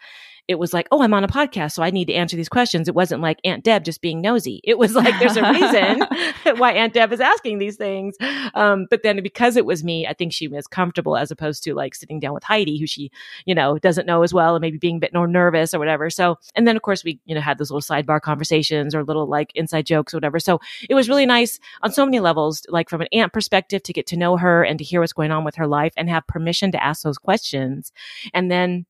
it 0.47 0.55
was 0.55 0.73
like, 0.73 0.88
oh, 0.91 1.01
I'm 1.01 1.13
on 1.13 1.23
a 1.23 1.27
podcast, 1.27 1.73
so 1.73 1.84
I 1.84 1.89
need 1.89 2.05
to 2.05 2.13
answer 2.13 2.36
these 2.36 2.49
questions. 2.49 2.88
It 2.88 2.95
wasn't 2.95 3.21
like 3.21 3.39
Aunt 3.43 3.63
Deb 3.63 3.84
just 3.84 4.01
being 4.01 4.21
nosy. 4.21 4.62
It 4.63 4.77
was 4.77 4.95
like, 4.95 5.17
there's 5.19 5.38
a 5.38 5.51
reason 5.51 6.05
why 6.58 6.73
Aunt 6.73 6.93
Deb 6.93 7.12
is 7.12 7.19
asking 7.19 7.58
these 7.58 7.77
things. 7.77 8.15
Um, 8.53 8.88
but 8.89 9.03
then 9.03 9.21
because 9.23 9.58
it 9.58 9.65
was 9.65 9.84
me, 9.84 10.05
I 10.08 10.13
think 10.13 10.34
she 10.34 10.47
was 10.47 10.67
comfortable 10.67 11.17
as 11.17 11.31
opposed 11.31 11.63
to 11.63 11.73
like 11.73 11.95
sitting 11.95 12.19
down 12.19 12.34
with 12.34 12.43
Heidi, 12.43 12.79
who 12.79 12.88
she, 12.88 13.12
you 13.45 13.55
know, 13.55 13.77
doesn't 13.79 14.05
know 14.05 14.23
as 14.23 14.34
well 14.34 14.55
and 14.55 14.62
maybe 14.62 14.77
being 14.77 14.97
a 14.97 14.99
bit 14.99 15.13
more 15.13 15.27
nervous 15.27 15.73
or 15.73 15.79
whatever. 15.79 16.10
So, 16.10 16.38
and 16.55 16.67
then 16.67 16.75
of 16.75 16.81
course 16.81 17.03
we, 17.03 17.19
you 17.25 17.36
know, 17.36 17.41
had 17.41 17.58
those 17.58 17.71
little 17.71 17.81
sidebar 17.81 18.21
conversations 18.21 18.93
or 18.93 19.03
little 19.03 19.27
like 19.27 19.51
inside 19.55 19.86
jokes 19.86 20.13
or 20.13 20.17
whatever. 20.17 20.39
So 20.39 20.60
it 20.89 20.93
was 20.93 21.10
really 21.10 21.25
nice 21.25 21.60
on 21.81 21.91
so 21.91 22.05
many 22.05 22.19
levels, 22.19 22.65
like 22.69 22.89
from 22.89 23.01
an 23.01 23.08
aunt 23.12 23.34
perspective 23.34 23.84
to 23.84 23.93
get 23.93 24.08
to 24.08 24.17
know 24.17 24.38
her 24.38 24.63
and 24.63 24.77
to 24.79 24.86
hear 24.86 25.01
what's 25.01 25.13
going 25.13 25.31
on 25.31 25.43
with 25.43 25.55
her 25.55 25.67
life 25.67 25.93
and 25.97 26.10
have 26.10 26.27
permission 26.27 26.71
to 26.71 26.84
ask 26.84 27.03
those 27.03 27.17
questions. 27.17 27.91
And 28.34 28.51
then 28.51 28.86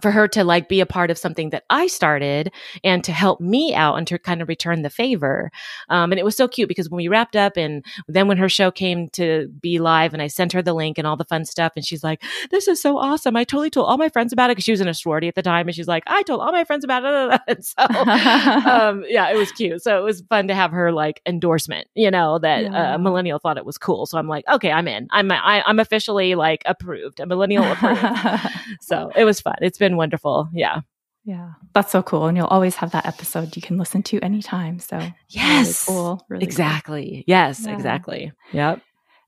for 0.00 0.10
her 0.10 0.28
to 0.28 0.44
like 0.44 0.68
be 0.68 0.80
a 0.80 0.86
part 0.86 1.10
of 1.10 1.18
something 1.18 1.50
that 1.50 1.64
I 1.70 1.86
started 1.86 2.52
and 2.84 3.02
to 3.04 3.12
help 3.12 3.40
me 3.40 3.74
out 3.74 3.96
and 3.96 4.06
to 4.06 4.18
kind 4.18 4.42
of 4.42 4.48
return 4.48 4.82
the 4.82 4.90
favor. 4.90 5.50
Um, 5.88 6.12
and 6.12 6.18
it 6.18 6.24
was 6.24 6.36
so 6.36 6.48
cute 6.48 6.68
because 6.68 6.88
when 6.88 6.98
we 6.98 7.08
wrapped 7.08 7.36
up 7.36 7.56
and 7.56 7.84
then 8.06 8.28
when 8.28 8.38
her 8.38 8.48
show 8.48 8.70
came 8.70 9.08
to 9.10 9.48
be 9.60 9.78
live 9.78 10.12
and 10.12 10.22
I 10.22 10.28
sent 10.28 10.52
her 10.52 10.62
the 10.62 10.74
link 10.74 10.98
and 10.98 11.06
all 11.06 11.16
the 11.16 11.24
fun 11.24 11.44
stuff 11.44 11.72
and 11.76 11.84
she's 11.84 12.04
like, 12.04 12.22
this 12.50 12.68
is 12.68 12.80
so 12.80 12.98
awesome. 12.98 13.36
I 13.36 13.44
totally 13.44 13.70
told 13.70 13.88
all 13.88 13.98
my 13.98 14.08
friends 14.08 14.32
about 14.32 14.50
it 14.50 14.52
because 14.52 14.64
she 14.64 14.72
was 14.72 14.80
in 14.80 14.88
a 14.88 14.94
sorority 14.94 15.28
at 15.28 15.34
the 15.34 15.42
time 15.42 15.68
and 15.68 15.74
she's 15.74 15.88
like, 15.88 16.04
I 16.06 16.22
told 16.22 16.40
all 16.40 16.52
my 16.52 16.64
friends 16.64 16.84
about 16.84 17.04
it. 17.04 17.08
And 17.48 17.64
so, 17.64 17.76
um, 17.78 19.04
yeah, 19.08 19.30
it 19.30 19.36
was 19.36 19.50
cute. 19.52 19.82
So 19.82 19.98
it 19.98 20.04
was 20.04 20.22
fun 20.28 20.48
to 20.48 20.54
have 20.54 20.70
her 20.70 20.92
like 20.92 21.22
endorsement, 21.24 21.88
you 21.94 22.10
know, 22.10 22.38
that 22.38 22.64
yeah. 22.64 22.94
a 22.94 22.98
millennial 22.98 23.38
thought 23.38 23.56
it 23.56 23.64
was 23.64 23.78
cool. 23.78 24.04
So 24.06 24.18
I'm 24.18 24.28
like, 24.28 24.46
okay, 24.48 24.70
I'm 24.70 24.86
in. 24.86 25.08
I'm, 25.10 25.30
I, 25.30 25.58
am 25.58 25.62
i 25.66 25.70
am 25.70 25.78
officially 25.78 26.34
like 26.34 26.62
approved, 26.66 27.20
a 27.20 27.26
millennial 27.26 27.64
approved. 27.64 28.04
so 28.80 29.10
it 29.16 29.24
was 29.24 29.40
fun. 29.40 29.56
It's 29.62 29.78
been 29.78 29.87
been 29.88 29.96
wonderful. 29.96 30.48
Yeah. 30.52 30.80
Yeah. 31.24 31.52
That's 31.74 31.92
so 31.92 32.02
cool. 32.02 32.26
And 32.26 32.36
you'll 32.36 32.46
always 32.46 32.76
have 32.76 32.92
that 32.92 33.06
episode 33.06 33.56
you 33.56 33.62
can 33.62 33.78
listen 33.78 34.02
to 34.04 34.20
anytime. 34.20 34.78
So, 34.78 34.98
yes. 35.28 35.88
Really 35.88 35.98
cool. 35.98 36.26
Really 36.28 36.44
exactly. 36.44 37.10
Cool. 37.10 37.24
Yes, 37.26 37.64
yeah. 37.64 37.74
exactly. 37.74 38.32
Yep. 38.52 38.82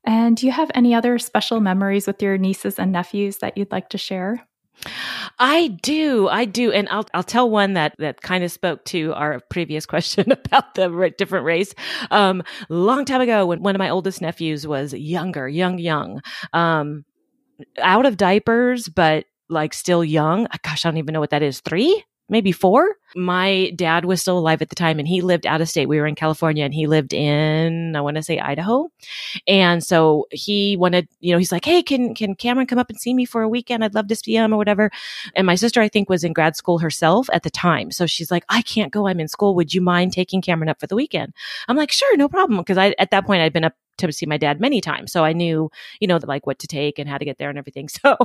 And 0.04 0.36
do 0.36 0.46
you 0.46 0.52
have 0.52 0.70
any 0.74 0.94
other 0.94 1.18
special 1.18 1.60
memories 1.60 2.06
with 2.06 2.22
your 2.22 2.38
nieces 2.38 2.78
and 2.78 2.92
nephews 2.92 3.38
that 3.38 3.56
you'd 3.56 3.72
like 3.72 3.90
to 3.90 3.98
share? 3.98 4.46
I 5.38 5.78
do, 5.82 6.28
I 6.28 6.46
do, 6.46 6.72
and 6.72 6.88
I'll 6.88 7.04
I'll 7.12 7.22
tell 7.22 7.50
one 7.50 7.74
that 7.74 7.94
that 7.98 8.22
kind 8.22 8.44
of 8.44 8.50
spoke 8.50 8.82
to 8.86 9.12
our 9.12 9.40
previous 9.50 9.84
question 9.94 10.32
about 10.32 10.74
the 10.74 11.12
different 11.18 11.44
race. 11.44 11.74
Um, 12.10 12.42
long 12.70 13.04
time 13.04 13.20
ago, 13.20 13.44
when 13.44 13.62
one 13.62 13.74
of 13.74 13.78
my 13.78 13.90
oldest 13.90 14.22
nephews 14.22 14.66
was 14.66 14.94
younger, 14.94 15.46
young, 15.46 15.78
young, 15.78 16.22
um, 16.54 17.04
out 17.78 18.06
of 18.06 18.16
diapers, 18.16 18.88
but 18.88 19.26
like 19.50 19.74
still 19.74 20.04
young. 20.04 20.46
Uh, 20.46 20.56
gosh, 20.62 20.84
I 20.84 20.90
don't 20.90 20.98
even 20.98 21.12
know 21.12 21.20
what 21.20 21.30
that 21.30 21.42
is. 21.42 21.60
Three, 21.60 22.04
maybe 22.30 22.52
four. 22.52 22.96
My 23.16 23.72
dad 23.74 24.04
was 24.04 24.20
still 24.20 24.38
alive 24.38 24.62
at 24.62 24.68
the 24.68 24.76
time 24.76 25.00
and 25.00 25.08
he 25.08 25.20
lived 25.20 25.46
out 25.46 25.60
of 25.60 25.68
state. 25.68 25.86
We 25.86 25.98
were 25.98 26.06
in 26.06 26.14
California 26.14 26.64
and 26.64 26.72
he 26.72 26.86
lived 26.86 27.12
in, 27.12 27.96
I 27.96 28.00
want 28.00 28.16
to 28.16 28.22
say 28.22 28.38
Idaho. 28.38 28.88
And 29.48 29.82
so 29.82 30.28
he 30.30 30.76
wanted, 30.76 31.08
you 31.18 31.32
know, 31.32 31.38
he's 31.38 31.50
like, 31.50 31.64
Hey, 31.64 31.82
can, 31.82 32.14
can 32.14 32.36
Cameron 32.36 32.68
come 32.68 32.78
up 32.78 32.88
and 32.88 33.00
see 33.00 33.12
me 33.12 33.24
for 33.24 33.42
a 33.42 33.48
weekend? 33.48 33.84
I'd 33.84 33.96
love 33.96 34.06
to 34.08 34.16
see 34.16 34.36
him 34.36 34.54
or 34.54 34.56
whatever. 34.56 34.90
And 35.34 35.46
my 35.46 35.56
sister, 35.56 35.80
I 35.82 35.88
think 35.88 36.08
was 36.08 36.22
in 36.22 36.32
grad 36.32 36.54
school 36.56 36.78
herself 36.78 37.28
at 37.32 37.42
the 37.42 37.50
time. 37.50 37.90
So 37.90 38.06
she's 38.06 38.30
like, 38.30 38.44
I 38.48 38.62
can't 38.62 38.92
go. 38.92 39.08
I'm 39.08 39.20
in 39.20 39.28
school. 39.28 39.56
Would 39.56 39.74
you 39.74 39.80
mind 39.80 40.12
taking 40.12 40.40
Cameron 40.40 40.68
up 40.68 40.78
for 40.78 40.86
the 40.86 40.96
weekend? 40.96 41.34
I'm 41.66 41.76
like, 41.76 41.90
sure, 41.90 42.16
no 42.16 42.28
problem. 42.28 42.62
Cause 42.64 42.78
I, 42.78 42.94
at 42.98 43.10
that 43.10 43.26
point 43.26 43.42
I'd 43.42 43.52
been 43.52 43.64
up 43.64 43.74
to 44.08 44.12
see 44.12 44.26
my 44.26 44.36
dad 44.36 44.60
many 44.60 44.80
times. 44.80 45.12
So 45.12 45.24
I 45.24 45.32
knew, 45.32 45.70
you 46.00 46.08
know, 46.08 46.18
like 46.24 46.46
what 46.46 46.58
to 46.60 46.66
take 46.66 46.98
and 46.98 47.08
how 47.08 47.18
to 47.18 47.24
get 47.24 47.38
there 47.38 47.48
and 47.50 47.58
everything. 47.58 47.88
So 48.00 48.16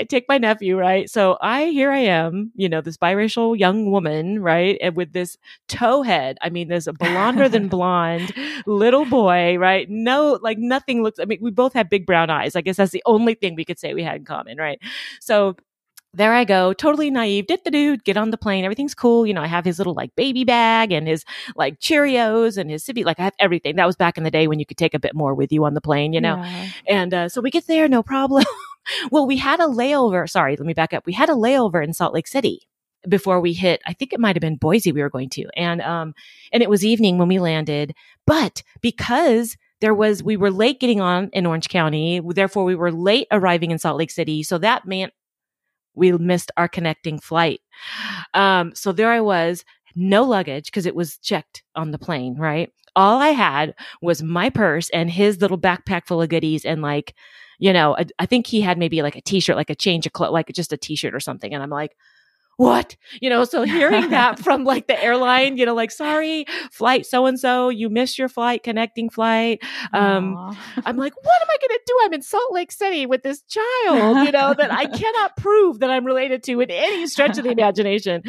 I 0.00 0.04
take 0.04 0.24
my 0.28 0.38
nephew, 0.38 0.76
right? 0.76 1.08
So 1.08 1.38
I, 1.40 1.66
here 1.66 1.92
I 1.92 1.98
am, 1.98 2.50
you 2.56 2.68
know, 2.68 2.80
this 2.80 2.96
biracial 2.96 3.56
young 3.56 3.92
woman, 3.92 4.42
right? 4.42 4.76
And 4.80 4.96
with 4.96 5.12
this 5.12 5.36
toe 5.68 6.02
head. 6.02 6.36
I 6.42 6.50
mean, 6.50 6.68
there's 6.68 6.88
a 6.88 6.92
blonder 6.92 7.48
than 7.48 7.68
blonde 7.76 8.32
little 8.66 9.04
boy, 9.04 9.56
right? 9.56 9.88
No, 9.88 10.38
like 10.42 10.58
nothing 10.58 11.02
looks, 11.02 11.20
I 11.20 11.26
mean, 11.26 11.38
we 11.40 11.50
both 11.52 11.74
have 11.74 11.90
big 11.90 12.06
brown 12.06 12.30
eyes. 12.30 12.56
I 12.56 12.60
guess 12.60 12.76
that's 12.76 12.92
the 12.92 13.02
only 13.06 13.34
thing 13.34 13.54
we 13.54 13.64
could 13.64 13.78
say 13.78 13.94
we 13.94 14.02
had 14.02 14.16
in 14.16 14.24
common, 14.24 14.58
right? 14.58 14.80
So 15.20 15.56
there 16.14 16.34
I 16.34 16.44
go, 16.44 16.72
totally 16.74 17.10
naive. 17.10 17.46
Did 17.46 17.60
the 17.64 17.70
dude 17.70 18.04
get 18.04 18.18
on 18.18 18.30
the 18.30 18.36
plane? 18.36 18.64
Everything's 18.64 18.94
cool. 18.94 19.26
You 19.26 19.32
know, 19.32 19.40
I 19.40 19.46
have 19.46 19.64
his 19.64 19.78
little 19.78 19.94
like 19.94 20.14
baby 20.14 20.44
bag 20.44 20.92
and 20.92 21.08
his 21.08 21.24
like 21.56 21.80
Cheerios 21.80 22.58
and 22.58 22.70
his 22.70 22.84
sippy. 22.84 23.04
Like 23.04 23.18
I 23.18 23.24
have 23.24 23.34
everything. 23.38 23.76
That 23.76 23.86
was 23.86 23.96
back 23.96 24.18
in 24.18 24.24
the 24.24 24.30
day 24.30 24.46
when 24.46 24.58
you 24.58 24.66
could 24.66 24.76
take 24.76 24.94
a 24.94 24.98
bit 24.98 25.14
more 25.14 25.34
with 25.34 25.52
you 25.52 25.64
on 25.64 25.74
the 25.74 25.80
plane, 25.80 26.12
you 26.12 26.20
know. 26.20 26.36
Yeah. 26.36 26.68
And 26.88 27.14
uh, 27.14 27.28
so 27.28 27.40
we 27.40 27.50
get 27.50 27.66
there, 27.66 27.88
no 27.88 28.02
problem. 28.02 28.44
well, 29.10 29.26
we 29.26 29.38
had 29.38 29.60
a 29.60 29.66
layover. 29.66 30.28
Sorry, 30.28 30.56
let 30.56 30.66
me 30.66 30.74
back 30.74 30.92
up. 30.92 31.06
We 31.06 31.14
had 31.14 31.30
a 31.30 31.34
layover 31.34 31.82
in 31.82 31.94
Salt 31.94 32.12
Lake 32.12 32.26
City 32.26 32.68
before 33.08 33.40
we 33.40 33.54
hit. 33.54 33.80
I 33.86 33.94
think 33.94 34.12
it 34.12 34.20
might 34.20 34.36
have 34.36 34.42
been 34.42 34.56
Boise. 34.56 34.92
We 34.92 35.02
were 35.02 35.10
going 35.10 35.30
to, 35.30 35.46
and 35.56 35.80
um, 35.80 36.14
and 36.52 36.62
it 36.62 36.68
was 36.68 36.84
evening 36.84 37.16
when 37.16 37.28
we 37.28 37.38
landed. 37.38 37.94
But 38.26 38.62
because 38.82 39.56
there 39.80 39.94
was 39.94 40.22
we 40.22 40.36
were 40.36 40.50
late 40.50 40.78
getting 40.78 41.00
on 41.00 41.30
in 41.32 41.46
Orange 41.46 41.68
County, 41.68 42.20
therefore 42.34 42.64
we 42.64 42.74
were 42.74 42.92
late 42.92 43.28
arriving 43.30 43.70
in 43.70 43.78
Salt 43.78 43.98
Lake 43.98 44.10
City. 44.10 44.42
So 44.42 44.58
that 44.58 44.86
meant 44.86 45.12
we 45.94 46.12
missed 46.12 46.50
our 46.56 46.68
connecting 46.68 47.18
flight. 47.18 47.60
Um, 48.34 48.74
so 48.74 48.92
there 48.92 49.10
I 49.10 49.20
was, 49.20 49.64
no 49.94 50.24
luggage 50.24 50.66
because 50.66 50.86
it 50.86 50.94
was 50.94 51.18
checked 51.18 51.62
on 51.74 51.90
the 51.90 51.98
plane, 51.98 52.36
right? 52.36 52.72
All 52.94 53.18
I 53.18 53.28
had 53.28 53.74
was 54.00 54.22
my 54.22 54.50
purse 54.50 54.90
and 54.90 55.10
his 55.10 55.40
little 55.40 55.58
backpack 55.58 56.06
full 56.06 56.22
of 56.22 56.28
goodies 56.28 56.64
and 56.64 56.82
like, 56.82 57.14
you 57.58 57.72
know, 57.72 57.96
I, 57.96 58.06
I 58.18 58.26
think 58.26 58.46
he 58.46 58.60
had 58.60 58.78
maybe 58.78 59.02
like 59.02 59.16
a 59.16 59.20
t-shirt, 59.22 59.56
like 59.56 59.70
a 59.70 59.74
change 59.74 60.06
of 60.06 60.12
clothes, 60.12 60.32
like 60.32 60.50
just 60.54 60.72
a 60.72 60.76
t-shirt 60.76 61.14
or 61.14 61.20
something. 61.20 61.54
And 61.54 61.62
I'm 61.62 61.70
like, 61.70 61.96
what? 62.56 62.96
You 63.20 63.30
know, 63.30 63.44
so 63.44 63.62
hearing 63.62 64.10
that 64.10 64.38
from 64.38 64.64
like 64.64 64.86
the 64.86 65.02
airline, 65.02 65.56
you 65.56 65.66
know, 65.66 65.74
like, 65.74 65.90
sorry, 65.90 66.44
flight 66.70 67.06
so 67.06 67.26
and 67.26 67.38
so, 67.38 67.68
you 67.68 67.88
missed 67.88 68.18
your 68.18 68.28
flight, 68.28 68.62
connecting 68.62 69.10
flight. 69.10 69.60
Um, 69.92 70.36
I'm 70.84 70.96
like, 70.96 71.14
what 71.16 71.42
am 71.42 71.48
I 71.50 71.56
going 71.60 71.70
to 71.70 71.80
do? 71.86 71.98
I'm 72.02 72.12
in 72.12 72.22
Salt 72.22 72.52
Lake 72.52 72.72
City 72.72 73.06
with 73.06 73.22
this 73.22 73.42
child, 73.42 74.26
you 74.26 74.32
know, 74.32 74.54
that 74.54 74.72
I 74.72 74.86
cannot 74.98 75.36
prove 75.36 75.80
that 75.80 75.90
I'm 75.90 76.04
related 76.04 76.42
to 76.44 76.60
in 76.60 76.70
any 76.70 77.06
stretch 77.06 77.38
of 77.38 77.44
the 77.44 77.50
imagination. 77.50 78.22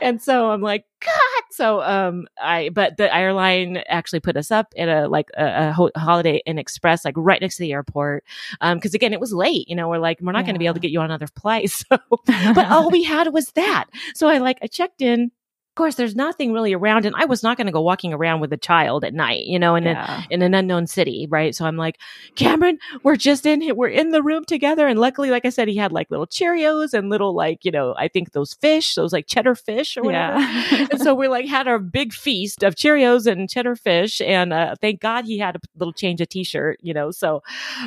And 0.00 0.20
so 0.22 0.50
I'm 0.50 0.62
like, 0.62 0.84
God. 1.06 1.44
So, 1.50 1.82
um, 1.82 2.26
I, 2.40 2.68
but 2.70 2.96
the 2.96 3.14
airline 3.14 3.78
actually 3.88 4.20
put 4.20 4.36
us 4.36 4.50
up 4.50 4.74
at 4.76 4.88
a, 4.88 5.08
like 5.08 5.30
a, 5.36 5.74
a 5.76 5.98
Holiday 5.98 6.42
Inn 6.44 6.58
Express, 6.58 7.04
like 7.04 7.14
right 7.16 7.40
next 7.40 7.56
to 7.56 7.62
the 7.62 7.72
airport. 7.72 8.24
Um, 8.60 8.80
cause 8.80 8.94
again, 8.94 9.12
it 9.12 9.20
was 9.20 9.32
late, 9.32 9.68
you 9.68 9.76
know, 9.76 9.88
we're 9.88 9.98
like, 9.98 10.20
we're 10.20 10.32
not 10.32 10.40
yeah. 10.40 10.46
going 10.46 10.54
to 10.54 10.58
be 10.58 10.66
able 10.66 10.74
to 10.74 10.80
get 10.80 10.90
you 10.90 11.00
on 11.00 11.06
another 11.06 11.28
flight. 11.28 11.70
So, 11.86 11.98
but 12.26 12.66
all 12.66 12.90
we 12.90 13.04
had 13.04 13.32
was 13.32 13.48
that. 13.50 13.84
So 14.14 14.28
I 14.28 14.38
like, 14.38 14.58
I 14.62 14.66
checked 14.66 15.02
in 15.02 15.30
course, 15.76 15.94
there's 15.94 16.16
nothing 16.16 16.52
really 16.52 16.72
around, 16.72 17.06
and 17.06 17.14
I 17.16 17.24
was 17.24 17.42
not 17.42 17.56
going 17.56 17.66
to 17.66 17.72
go 17.72 17.80
walking 17.80 18.12
around 18.12 18.40
with 18.40 18.52
a 18.52 18.56
child 18.56 19.04
at 19.04 19.14
night, 19.14 19.44
you 19.44 19.58
know, 19.58 19.76
in 19.76 19.84
yeah. 19.84 20.22
a, 20.22 20.34
in 20.34 20.42
an 20.42 20.54
unknown 20.54 20.86
city, 20.86 21.26
right? 21.30 21.54
So 21.54 21.64
I'm 21.64 21.76
like, 21.76 21.98
Cameron, 22.34 22.78
we're 23.02 23.16
just 23.16 23.46
in 23.46 23.76
we're 23.76 23.88
in 23.88 24.10
the 24.10 24.22
room 24.22 24.44
together, 24.44 24.86
and 24.86 24.98
luckily, 24.98 25.30
like 25.30 25.44
I 25.44 25.50
said, 25.50 25.68
he 25.68 25.76
had 25.76 25.92
like 25.92 26.10
little 26.10 26.26
Cheerios 26.26 26.92
and 26.92 27.08
little 27.08 27.34
like 27.34 27.64
you 27.64 27.70
know, 27.70 27.94
I 27.96 28.08
think 28.08 28.32
those 28.32 28.54
fish, 28.54 28.94
those 28.94 29.12
like 29.12 29.26
cheddar 29.26 29.54
fish 29.54 29.96
or 29.96 30.02
whatever. 30.02 30.40
Yeah. 30.40 30.86
and 30.90 31.00
so 31.00 31.14
we 31.14 31.28
like 31.28 31.46
had 31.46 31.68
our 31.68 31.78
big 31.78 32.12
feast 32.12 32.62
of 32.62 32.74
Cheerios 32.74 33.30
and 33.30 33.48
cheddar 33.48 33.76
fish, 33.76 34.20
and 34.20 34.52
uh, 34.52 34.74
thank 34.80 35.00
God 35.00 35.24
he 35.24 35.38
had 35.38 35.56
a 35.56 35.60
little 35.76 35.92
change 35.92 36.20
of 36.20 36.28
t-shirt, 36.28 36.78
you 36.82 36.94
know. 36.94 37.10
So, 37.10 37.42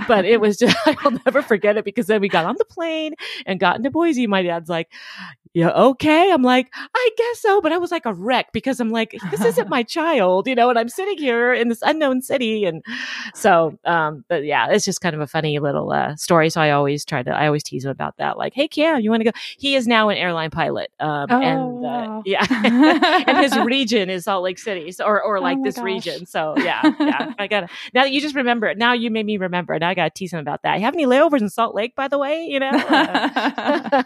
but 0.08 0.26
it 0.26 0.40
was 0.42 0.58
just 0.58 0.76
I'll 0.86 1.20
never 1.26 1.42
forget 1.42 1.78
it 1.78 1.86
because 1.86 2.08
then 2.08 2.22
we 2.22 2.30
got 2.30 2.46
on 2.46 2.56
the 2.58 2.66
plane 2.66 3.14
and 3.46 3.60
got 3.60 3.78
into 3.78 3.92
Boise. 3.92 4.28
My 4.28 4.42
dad's 4.42 4.70
like, 4.70 4.92
yeah, 5.54 5.72
okay. 5.72 6.32
I'm 6.32 6.44
like, 6.44 6.70
I 6.74 7.10
guess 7.18 7.42
so. 7.42 7.60
But 7.60 7.72
I 7.72 7.78
was 7.78 7.92
like 7.92 8.06
a 8.06 8.14
wreck 8.14 8.54
because 8.54 8.80
I'm 8.80 8.92
like, 8.92 9.16
this 9.32 9.44
isn't 9.44 9.70
my 9.70 9.82
child, 9.82 10.48
you 10.48 10.54
know, 10.54 10.70
and 10.70 10.78
I'm 10.78 10.90
sitting 10.90 11.18
here 11.18 11.54
in 11.54 11.70
this 11.70 11.82
unknown 11.82 12.22
city. 12.22 12.66
And 12.66 12.84
so, 13.34 13.78
um, 13.86 14.24
but 14.28 14.46
yeah, 14.46 14.68
it's 14.70 14.86
just 14.86 15.02
kind 15.02 15.16
of 15.16 15.22
a 15.22 15.28
funny 15.28 15.58
little 15.58 15.92
uh, 15.92 16.16
story. 16.18 16.52
So 16.52 16.62
I 16.62 16.72
always 16.72 17.04
try 17.04 17.24
to, 17.24 17.32
I 17.32 17.48
always 17.48 17.64
tease 17.64 17.86
him 17.86 17.92
about 17.92 18.18
that. 18.18 18.38
Like, 18.38 18.54
hey, 18.54 18.68
Cam, 18.68 19.02
you 19.02 19.10
want 19.10 19.22
to 19.22 19.32
go? 19.32 19.38
He 19.58 19.76
is 19.76 19.88
now 19.88 20.10
an 20.10 20.18
airline 20.18 20.52
pilot. 20.52 20.92
Um, 21.00 21.28
oh, 21.30 21.42
and 21.42 21.60
uh, 21.60 21.80
wow. 21.80 22.24
yeah, 22.26 22.46
and 23.28 23.38
his 23.38 23.58
region 23.66 24.10
is 24.10 24.26
Salt 24.26 24.44
Lake 24.44 24.60
City 24.60 24.92
so, 24.92 25.06
or, 25.06 25.22
or 25.22 25.38
oh 25.38 25.42
like 25.42 25.58
oh 25.58 25.64
this 25.64 25.78
gosh. 25.78 25.86
region. 25.86 26.26
So 26.26 26.54
yeah, 26.58 26.82
yeah, 27.00 27.34
I 27.40 27.48
got 27.48 27.62
to, 27.62 27.68
now 27.94 28.04
that 28.04 28.12
you 28.12 28.22
just 28.22 28.36
remember 28.36 28.68
it, 28.68 28.78
now 28.78 28.94
you 28.94 29.10
made 29.10 29.26
me 29.26 29.38
remember. 29.38 29.78
Now 29.80 29.90
I 29.90 29.94
got 29.96 30.04
to 30.04 30.10
tease 30.12 30.32
him 30.32 30.40
about 30.40 30.62
that. 30.64 30.78
You 30.78 30.86
have 30.86 30.94
any 30.94 31.06
layovers 31.06 31.42
in 31.42 31.50
Salt 31.50 31.74
Lake, 31.74 31.96
by 31.96 32.08
the 32.08 32.20
way, 32.20 32.46
you 32.46 32.60
know? 32.60 32.70
Uh, 32.70 34.04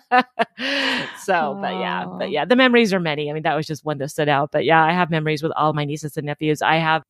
so, 1.19 1.32
so, 1.33 1.57
but 1.59 1.73
yeah, 1.73 2.05
but 2.05 2.31
yeah, 2.31 2.45
the 2.45 2.55
memories 2.55 2.93
are 2.93 2.99
many. 2.99 3.29
I 3.29 3.33
mean, 3.33 3.43
that 3.43 3.55
was 3.55 3.65
just 3.65 3.83
one 3.83 3.97
that 3.97 4.09
stood 4.09 4.29
out. 4.29 4.51
But 4.51 4.65
yeah, 4.65 4.83
I 4.83 4.91
have 4.91 5.09
memories 5.09 5.41
with 5.41 5.51
all 5.55 5.73
my 5.73 5.85
nieces 5.85 6.17
and 6.17 6.25
nephews. 6.25 6.61
I 6.61 6.75
have 6.75 7.03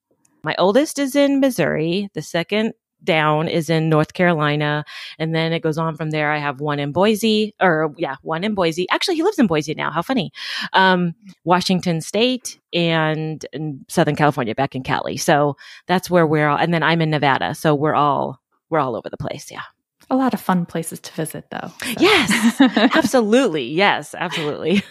my 0.44 0.56
oldest 0.58 1.00
is 1.00 1.16
in 1.16 1.40
Missouri. 1.40 2.10
The 2.14 2.22
second 2.22 2.74
down 3.04 3.48
is 3.48 3.70
in 3.70 3.90
North 3.90 4.14
Carolina. 4.14 4.86
And 5.20 5.36
then 5.36 5.52
it 5.54 5.62
goes 5.62 5.78
on 5.78 5.96
from 5.96 6.12
there. 6.12 6.32
I 6.32 6.38
have 6.38 6.62
one 6.62 6.80
in 6.80 6.92
Boise, 6.92 7.54
or 7.62 7.94
yeah, 7.98 8.16
one 8.22 8.44
in 8.44 8.56
Boise. 8.56 8.90
Actually, 8.90 9.16
he 9.16 9.24
lives 9.24 9.40
in 9.40 9.48
Boise 9.48 9.74
now. 9.74 9.92
How 9.92 10.02
funny. 10.02 10.32
Um, 10.72 11.14
Washington 11.44 12.02
State 12.02 12.60
and, 12.72 13.46
and 13.54 13.86
Southern 13.90 14.16
California 14.16 14.56
back 14.56 14.76
in 14.76 14.84
Cali. 14.84 15.18
So 15.18 15.58
that's 15.88 16.10
where 16.10 16.26
we're 16.26 16.48
all, 16.48 16.58
and 16.58 16.74
then 16.74 16.84
I'm 16.84 17.02
in 17.02 17.10
Nevada. 17.10 17.56
So 17.56 17.76
we're 17.76 17.96
all, 17.96 18.40
we're 18.70 18.80
all 18.80 18.96
over 18.96 19.10
the 19.10 19.18
place. 19.18 19.52
Yeah. 19.52 19.64
A 20.10 20.16
lot 20.16 20.34
of 20.34 20.42
fun 20.42 20.66
places 20.66 21.00
to 21.00 21.14
visit, 21.14 21.46
though. 21.50 21.72
So. 21.82 21.94
Yes, 22.00 22.62
absolutely. 22.62 23.66
Yes, 23.66 24.14
absolutely. 24.18 24.84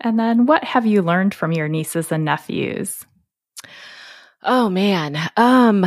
And 0.00 0.18
then, 0.18 0.46
what 0.46 0.64
have 0.64 0.86
you 0.86 1.02
learned 1.02 1.34
from 1.34 1.52
your 1.52 1.68
nieces 1.68 2.12
and 2.12 2.24
nephews? 2.24 3.04
Oh 4.42 4.68
man, 4.70 5.18
um, 5.36 5.84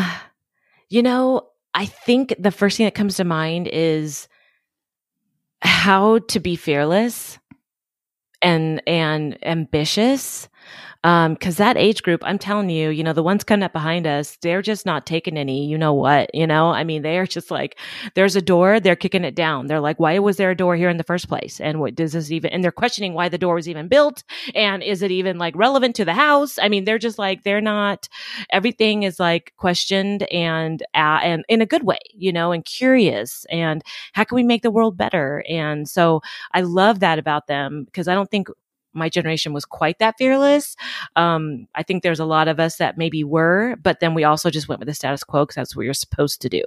you 0.89 1.01
know, 1.01 1.47
I 1.73 1.85
think 1.85 2.35
the 2.37 2.51
first 2.51 2.77
thing 2.77 2.85
that 2.85 2.95
comes 2.95 3.15
to 3.15 3.23
mind 3.23 3.69
is 3.71 4.27
how 5.61 6.19
to 6.19 6.39
be 6.39 6.55
fearless 6.55 7.39
and 8.41 8.81
and 8.87 9.37
ambitious 9.45 10.49
um, 11.03 11.35
cause 11.35 11.55
that 11.57 11.77
age 11.77 12.03
group, 12.03 12.21
I'm 12.23 12.37
telling 12.37 12.69
you, 12.69 12.89
you 12.89 13.03
know, 13.03 13.13
the 13.13 13.23
ones 13.23 13.43
coming 13.43 13.63
up 13.63 13.73
behind 13.73 14.05
us, 14.05 14.37
they're 14.41 14.61
just 14.61 14.85
not 14.85 15.07
taking 15.07 15.35
any, 15.35 15.65
you 15.65 15.75
know 15.75 15.93
what, 15.93 16.29
you 16.33 16.45
know, 16.45 16.67
I 16.69 16.83
mean, 16.83 17.01
they 17.01 17.17
are 17.17 17.25
just 17.25 17.49
like, 17.49 17.79
there's 18.13 18.35
a 18.35 18.41
door, 18.41 18.79
they're 18.79 18.95
kicking 18.95 19.23
it 19.23 19.33
down. 19.33 19.65
They're 19.65 19.79
like, 19.79 19.99
why 19.99 20.19
was 20.19 20.37
there 20.37 20.51
a 20.51 20.55
door 20.55 20.75
here 20.75 20.89
in 20.89 20.97
the 20.97 21.03
first 21.03 21.27
place? 21.27 21.59
And 21.59 21.79
what 21.79 21.95
does 21.95 22.13
this 22.13 22.29
even, 22.31 22.51
and 22.51 22.63
they're 22.63 22.71
questioning 22.71 23.13
why 23.15 23.29
the 23.29 23.39
door 23.39 23.55
was 23.55 23.67
even 23.67 23.87
built. 23.87 24.23
And 24.53 24.83
is 24.83 25.01
it 25.01 25.09
even 25.09 25.39
like 25.39 25.55
relevant 25.55 25.95
to 25.95 26.05
the 26.05 26.13
house? 26.13 26.59
I 26.59 26.69
mean, 26.69 26.85
they're 26.85 26.99
just 26.99 27.17
like, 27.17 27.43
they're 27.43 27.61
not, 27.61 28.07
everything 28.51 29.01
is 29.01 29.19
like 29.19 29.53
questioned 29.57 30.23
and, 30.31 30.83
uh, 30.93 31.19
and 31.23 31.43
in 31.49 31.61
a 31.61 31.65
good 31.65 31.83
way, 31.83 31.99
you 32.13 32.31
know, 32.31 32.51
and 32.51 32.63
curious. 32.63 33.45
And 33.49 33.83
how 34.13 34.23
can 34.23 34.35
we 34.35 34.43
make 34.43 34.61
the 34.61 34.69
world 34.69 34.97
better? 34.97 35.43
And 35.49 35.89
so 35.89 36.21
I 36.53 36.61
love 36.61 36.99
that 36.99 37.17
about 37.17 37.47
them 37.47 37.85
because 37.85 38.07
I 38.07 38.13
don't 38.13 38.29
think 38.29 38.49
my 38.93 39.09
generation 39.09 39.53
was 39.53 39.65
quite 39.65 39.99
that 39.99 40.15
fearless. 40.17 40.75
Um, 41.15 41.67
I 41.75 41.83
think 41.83 42.03
there's 42.03 42.19
a 42.19 42.25
lot 42.25 42.47
of 42.47 42.59
us 42.59 42.77
that 42.77 42.97
maybe 42.97 43.23
were, 43.23 43.75
but 43.81 43.99
then 43.99 44.13
we 44.13 44.23
also 44.23 44.49
just 44.49 44.67
went 44.67 44.79
with 44.79 44.87
the 44.87 44.93
status 44.93 45.23
quo 45.23 45.43
because 45.43 45.55
that's 45.55 45.75
what 45.75 45.85
you're 45.85 45.93
supposed 45.93 46.41
to 46.41 46.49
do. 46.49 46.63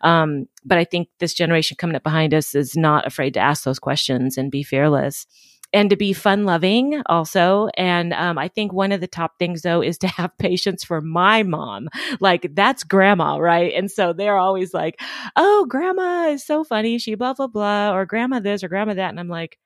Um, 0.00 0.48
but 0.64 0.78
I 0.78 0.84
think 0.84 1.08
this 1.18 1.34
generation 1.34 1.76
coming 1.76 1.96
up 1.96 2.02
behind 2.02 2.34
us 2.34 2.54
is 2.54 2.76
not 2.76 3.06
afraid 3.06 3.34
to 3.34 3.40
ask 3.40 3.64
those 3.64 3.78
questions 3.78 4.36
and 4.38 4.50
be 4.50 4.62
fearless. 4.62 5.26
And 5.72 5.90
to 5.90 5.96
be 5.96 6.12
fun 6.12 6.44
loving 6.44 7.02
also. 7.06 7.68
And 7.76 8.12
um, 8.14 8.38
I 8.38 8.46
think 8.46 8.72
one 8.72 8.92
of 8.92 9.00
the 9.00 9.08
top 9.08 9.36
things 9.38 9.62
though 9.62 9.82
is 9.82 9.98
to 9.98 10.06
have 10.16 10.38
patience 10.38 10.84
for 10.84 11.00
my 11.00 11.42
mom. 11.42 11.88
Like 12.20 12.54
that's 12.54 12.84
grandma, 12.84 13.36
right? 13.36 13.72
And 13.74 13.90
so 13.90 14.12
they're 14.12 14.38
always 14.38 14.72
like, 14.72 15.00
oh, 15.34 15.66
grandma 15.68 16.28
is 16.28 16.44
so 16.44 16.62
funny. 16.62 16.98
She 16.98 17.16
blah, 17.16 17.34
blah, 17.34 17.48
blah, 17.48 17.92
or 17.92 18.06
grandma 18.06 18.38
this 18.38 18.62
or 18.62 18.68
grandma 18.68 18.94
that. 18.94 19.10
And 19.10 19.18
I'm 19.18 19.28
like, 19.28 19.58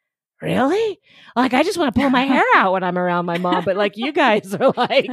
really? 0.42 1.00
Like, 1.36 1.54
I 1.54 1.62
just 1.62 1.78
want 1.78 1.94
to 1.94 2.00
pull 2.00 2.10
my 2.10 2.24
hair 2.26 2.44
out 2.54 2.72
when 2.72 2.82
I'm 2.82 2.98
around 2.98 3.26
my 3.26 3.38
mom. 3.38 3.64
But 3.64 3.76
like, 3.76 3.96
you 3.96 4.12
guys 4.12 4.54
are 4.54 4.72
like, 4.76 5.10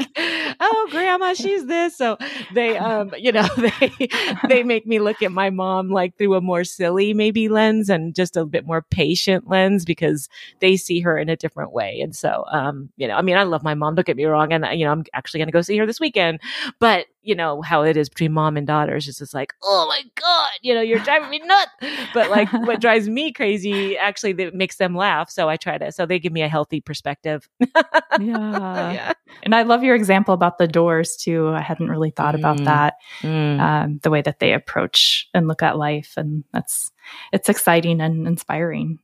oh, 0.60 0.88
grandma, 0.91 1.34
she's 1.34 1.65
this. 1.65 1.98
So 1.98 2.17
they, 2.54 2.78
um, 2.78 3.13
you 3.17 3.32
know, 3.32 3.48
they, 3.58 4.10
they 4.48 4.63
make 4.63 4.86
me 4.86 5.00
look 5.00 5.22
at 5.22 5.32
my 5.32 5.50
mom 5.50 5.89
like 5.89 6.17
through 6.17 6.36
a 6.36 6.41
more 6.41 6.63
silly 6.63 7.13
maybe 7.13 7.50
lens 7.50 7.89
and 7.89 8.15
just 8.15 8.38
a 8.38 8.46
bit 8.46 8.65
more 8.65 8.82
patient 8.82 9.50
lens 9.50 9.86
because 9.86 10.30
they 10.60 10.78
see 10.78 11.00
her 11.02 11.17
in 11.17 11.30
a 11.30 11.36
different 11.36 11.72
way. 11.72 12.00
And 12.02 12.15
so, 12.15 12.46
um, 12.52 12.89
you 12.98 13.08
know, 13.08 13.15
I 13.15 13.22
mean, 13.22 13.38
I 13.38 13.43
love 13.43 13.63
my 13.63 13.74
mom. 13.74 13.96
Don't 13.96 14.06
get 14.06 14.17
me 14.17 14.26
wrong. 14.26 14.54
And, 14.54 14.65
you 14.78 14.86
know, 14.86 14.91
I'm 14.91 15.04
actually 15.13 15.39
going 15.39 15.50
to 15.50 15.54
go 15.54 15.62
see 15.62 15.78
her 15.78 15.86
this 15.86 16.00
weekend, 16.00 16.39
but 16.80 17.08
you 17.28 17.36
know 17.36 17.62
how 17.62 17.84
it 17.84 17.98
is 17.98 18.08
between 18.08 18.32
mom 18.32 18.56
and 18.56 18.65
daughters. 18.65 19.08
It's 19.08 19.20
just 19.20 19.34
like, 19.34 19.54
oh 19.62 19.86
my 19.88 20.02
god, 20.15 20.50
you 20.62 20.74
know, 20.74 20.82
you're 20.82 21.00
driving 21.00 21.30
me 21.30 21.39
nuts. 21.39 21.72
But 22.13 22.30
like, 22.30 22.52
what 22.54 22.80
drives 22.82 23.10
me 23.10 23.34
crazy 23.34 23.98
actually 23.98 24.32
that 24.34 24.56
makes 24.56 24.78
them 24.78 24.96
laugh. 24.96 25.30
So 25.30 25.50
I 25.50 25.58
try 25.58 25.78
to. 25.78 25.91
So 25.91 26.06
they 26.06 26.20
give 26.20 26.32
me 26.32 26.41
a 26.41 26.48
healthy 26.48 26.80
perspective. 26.80 27.50
yeah. 27.60 28.17
yeah. 28.20 29.13
And 29.43 29.54
I 29.54 29.63
love 29.63 29.84
your 29.84 29.96
example 29.96 30.34
about 30.34 30.46
the 30.55 30.67
doors 30.67 31.15
too. 31.15 31.49
I 31.49 31.62
hadn't 31.62 31.89
really 31.89 32.12
thought 32.12 32.36
mm. 32.36 32.39
about 32.39 32.63
that. 32.63 32.95
Mm. 33.21 33.60
Um, 33.60 33.99
the 34.03 34.10
way 34.10 34.21
that 34.21 34.39
they 34.39 34.53
approach 34.53 35.27
and 35.33 35.47
look 35.47 35.62
at 35.62 35.77
life, 35.77 36.13
and 36.17 36.43
that's 36.53 36.91
it's 37.33 37.49
exciting 37.49 38.01
and 38.01 38.27
inspiring. 38.27 38.99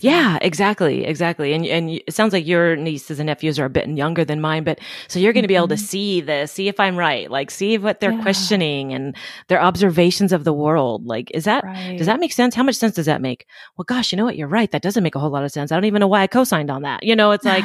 Yeah, 0.00 0.38
exactly, 0.42 1.04
exactly. 1.04 1.52
And 1.52 1.64
and 1.64 1.90
it 1.90 2.12
sounds 2.12 2.32
like 2.32 2.46
your 2.46 2.74
nieces 2.74 3.20
and 3.20 3.28
nephews 3.28 3.58
are 3.58 3.66
a 3.66 3.70
bit 3.70 3.88
younger 3.88 4.24
than 4.24 4.40
mine, 4.40 4.64
but 4.64 4.80
so 5.06 5.20
you're 5.20 5.32
going 5.32 5.44
to 5.44 5.48
be 5.48 5.54
able 5.54 5.68
to 5.68 5.74
mm-hmm. 5.74 5.84
see 5.84 6.20
this, 6.20 6.50
see 6.50 6.66
if 6.66 6.80
I'm 6.80 6.96
right, 6.96 7.30
like 7.30 7.52
see 7.52 7.78
what 7.78 8.00
they're 8.00 8.12
yeah. 8.12 8.22
questioning 8.22 8.92
and 8.92 9.16
their 9.46 9.62
observations 9.62 10.32
of 10.32 10.42
the 10.42 10.52
world. 10.52 11.06
Like, 11.06 11.30
is 11.32 11.44
that 11.44 11.62
right. 11.62 11.96
does 11.96 12.08
that 12.08 12.18
make 12.18 12.32
sense? 12.32 12.56
How 12.56 12.64
much 12.64 12.74
sense 12.74 12.96
does 12.96 13.06
that 13.06 13.22
make? 13.22 13.46
Well, 13.76 13.84
gosh, 13.86 14.10
you 14.10 14.16
know 14.16 14.24
what? 14.24 14.36
You're 14.36 14.48
right. 14.48 14.70
That 14.72 14.82
doesn't 14.82 15.04
make 15.04 15.14
a 15.14 15.20
whole 15.20 15.30
lot 15.30 15.44
of 15.44 15.52
sense. 15.52 15.70
I 15.70 15.76
don't 15.76 15.84
even 15.84 16.00
know 16.00 16.08
why 16.08 16.22
I 16.22 16.26
co-signed 16.26 16.70
on 16.70 16.82
that. 16.82 17.04
You 17.04 17.14
know, 17.14 17.30
it's 17.30 17.44
like 17.44 17.64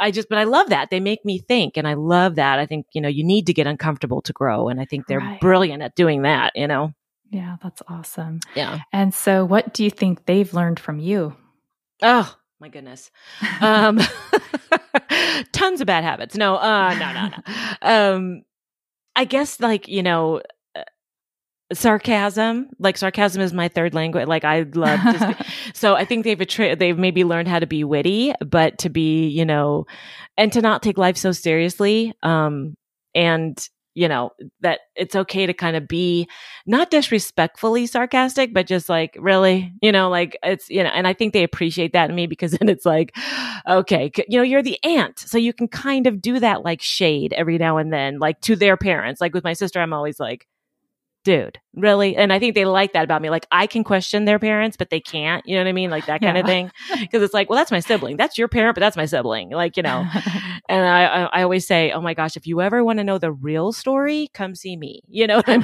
I 0.00 0.10
just, 0.10 0.28
but 0.28 0.38
I 0.38 0.44
love 0.44 0.70
that 0.70 0.90
they 0.90 1.00
make 1.00 1.24
me 1.24 1.38
think, 1.38 1.76
and 1.76 1.86
I 1.86 1.94
love 1.94 2.36
that. 2.36 2.58
I 2.58 2.66
think 2.66 2.86
you 2.92 3.00
know 3.00 3.08
you 3.08 3.24
need 3.24 3.46
to 3.46 3.54
get 3.54 3.66
uncomfortable 3.66 4.22
to 4.22 4.32
grow, 4.32 4.68
and 4.68 4.80
I 4.80 4.84
think 4.84 5.06
they're 5.06 5.20
right. 5.20 5.40
brilliant 5.40 5.82
at 5.82 5.94
doing 5.94 6.22
that. 6.22 6.52
You 6.54 6.66
know. 6.66 6.92
Yeah, 7.30 7.56
that's 7.62 7.82
awesome. 7.88 8.40
Yeah. 8.54 8.78
And 8.92 9.12
so, 9.12 9.44
what 9.44 9.74
do 9.74 9.84
you 9.84 9.90
think 9.90 10.26
they've 10.26 10.52
learned 10.54 10.78
from 10.78 10.98
you? 10.98 11.36
Oh, 12.02 12.36
my 12.60 12.68
goodness. 12.68 13.10
Um, 13.60 14.00
tons 15.52 15.80
of 15.80 15.86
bad 15.86 16.04
habits. 16.04 16.36
No, 16.36 16.56
uh, 16.56 16.94
no, 16.98 17.12
no, 17.12 17.28
no. 17.28 17.36
Um, 17.82 18.42
I 19.14 19.24
guess 19.24 19.60
like, 19.60 19.88
you 19.88 20.02
know, 20.02 20.42
sarcasm, 21.72 22.68
like 22.78 22.96
sarcasm 22.96 23.42
is 23.42 23.52
my 23.52 23.68
third 23.68 23.94
language. 23.94 24.28
Like 24.28 24.44
I 24.44 24.66
love 24.74 25.00
to 25.00 25.46
so 25.74 25.94
I 25.94 26.04
think 26.04 26.24
they've 26.24 26.40
attra- 26.40 26.76
they've 26.76 26.98
maybe 26.98 27.24
learned 27.24 27.48
how 27.48 27.58
to 27.58 27.66
be 27.66 27.84
witty, 27.84 28.32
but 28.44 28.78
to 28.78 28.88
be, 28.88 29.28
you 29.28 29.44
know, 29.44 29.86
and 30.36 30.52
to 30.52 30.60
not 30.62 30.82
take 30.82 30.98
life 30.98 31.16
so 31.16 31.32
seriously. 31.32 32.12
Um, 32.22 32.74
and 33.14 33.58
you 33.96 34.08
know, 34.08 34.30
that 34.60 34.80
it's 34.94 35.16
okay 35.16 35.46
to 35.46 35.54
kind 35.54 35.74
of 35.74 35.88
be 35.88 36.28
not 36.66 36.90
disrespectfully 36.90 37.86
sarcastic, 37.86 38.52
but 38.52 38.66
just 38.66 38.90
like, 38.90 39.16
really, 39.18 39.72
you 39.80 39.90
know, 39.90 40.10
like 40.10 40.36
it's, 40.42 40.68
you 40.68 40.84
know, 40.84 40.90
and 40.90 41.08
I 41.08 41.14
think 41.14 41.32
they 41.32 41.42
appreciate 41.42 41.94
that 41.94 42.10
in 42.10 42.14
me 42.14 42.26
because 42.26 42.52
then 42.58 42.68
it's 42.68 42.84
like, 42.84 43.16
okay, 43.66 44.10
you 44.28 44.36
know, 44.38 44.42
you're 44.42 44.62
the 44.62 44.78
aunt. 44.84 45.18
So 45.18 45.38
you 45.38 45.54
can 45.54 45.66
kind 45.66 46.06
of 46.06 46.20
do 46.20 46.38
that 46.40 46.62
like 46.62 46.82
shade 46.82 47.32
every 47.32 47.56
now 47.56 47.78
and 47.78 47.90
then, 47.90 48.18
like 48.18 48.38
to 48.42 48.54
their 48.54 48.76
parents. 48.76 49.18
Like 49.18 49.32
with 49.32 49.44
my 49.44 49.54
sister, 49.54 49.80
I'm 49.80 49.94
always 49.94 50.20
like, 50.20 50.46
dude, 51.26 51.58
really? 51.74 52.14
And 52.14 52.32
I 52.32 52.38
think 52.38 52.54
they 52.54 52.64
like 52.64 52.92
that 52.92 53.02
about 53.02 53.20
me. 53.20 53.30
Like 53.30 53.48
I 53.50 53.66
can 53.66 53.82
question 53.82 54.26
their 54.26 54.38
parents, 54.38 54.76
but 54.76 54.90
they 54.90 55.00
can't. 55.00 55.44
You 55.44 55.56
know 55.56 55.62
what 55.62 55.68
I 55.68 55.72
mean? 55.72 55.90
Like 55.90 56.06
that 56.06 56.20
kind 56.20 56.36
yeah. 56.36 56.42
of 56.42 56.46
thing. 56.46 56.70
Because 57.00 57.20
it's 57.20 57.34
like, 57.34 57.50
well, 57.50 57.56
that's 57.56 57.72
my 57.72 57.80
sibling. 57.80 58.16
That's 58.16 58.38
your 58.38 58.46
parent, 58.46 58.76
but 58.76 58.80
that's 58.80 58.96
my 58.96 59.06
sibling. 59.06 59.50
Like 59.50 59.76
you 59.76 59.82
know. 59.82 60.06
and 60.68 60.86
I, 60.86 61.24
I 61.32 61.42
always 61.42 61.66
say, 61.66 61.90
oh 61.90 62.00
my 62.00 62.14
gosh, 62.14 62.36
if 62.36 62.46
you 62.46 62.60
ever 62.60 62.84
want 62.84 63.00
to 63.00 63.04
know 63.04 63.18
the 63.18 63.32
real 63.32 63.72
story, 63.72 64.30
come 64.34 64.54
see 64.54 64.76
me. 64.76 65.02
You 65.08 65.26
know 65.26 65.42
what 65.44 65.48
I 65.48 65.58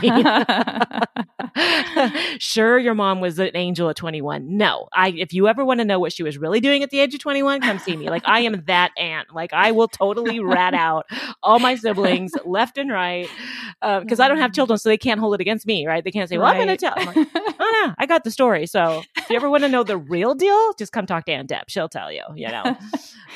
mean? 1.55 2.39
sure, 2.41 2.81
your 2.81 2.95
mom 2.95 3.21
was 3.21 3.39
an 3.39 3.53
angel 3.55 3.89
at 3.89 3.95
21. 3.95 4.57
No, 4.57 4.89
I. 4.93 5.11
If 5.11 5.33
you 5.33 5.47
ever 5.47 5.65
want 5.65 5.79
to 5.79 5.85
know 5.85 6.01
what 6.01 6.13
she 6.13 6.25
was 6.25 6.39
really 6.39 6.59
doing 6.59 6.83
at 6.83 6.91
the 6.91 6.99
age 6.99 7.15
of 7.15 7.21
21, 7.21 7.61
come 7.61 7.79
see 7.79 7.97
me. 7.97 8.11
Like 8.11 8.27
I 8.27 8.41
am 8.41 8.65
that 8.67 8.91
aunt. 8.99 9.33
Like 9.33 9.53
I 9.53 9.71
will 9.71 9.87
totally 9.87 10.41
rat 10.41 10.75
out 10.75 11.07
all 11.41 11.61
my 11.61 11.77
siblings 11.77 12.33
left 12.45 12.79
and 12.79 12.91
right 12.91 13.29
because 13.81 14.19
uh, 14.19 14.25
I 14.25 14.29
don't 14.29 14.39
have 14.39 14.53
children, 14.55 14.77
so 14.77 14.89
they 14.89 14.99
can't 14.99 15.21
hold 15.21 15.35
it 15.35 15.41
against 15.41 15.52
me, 15.67 15.87
right? 15.87 16.03
They 16.03 16.11
can't 16.11 16.29
say, 16.29 16.39
"Well, 16.39 16.47
right. 16.47 16.61
I'm 16.61 16.67
going 16.67 16.77
to 16.77 16.85
tell." 16.85 16.95
I'm 16.97 17.07
like, 17.07 17.17
"Oh 17.61 17.85
no, 17.87 17.95
I 17.99 18.07
got 18.07 18.25
the 18.25 18.31
story." 18.31 18.67
So 18.67 19.03
if 19.17 19.31
you 19.31 19.37
ever 19.37 19.51
want 19.51 19.63
to 19.65 19.69
know 19.69 19.83
the 19.83 19.97
real 19.97 20.35
deal, 20.35 20.73
just 20.75 20.93
come 20.93 21.07
talk 21.07 21.27
to 21.27 21.33
Aunt 21.33 21.49
Deb. 21.49 21.65
She'll 21.69 21.89
tell 21.89 22.11
you. 22.13 22.23
You 22.35 22.49
know. 22.49 22.77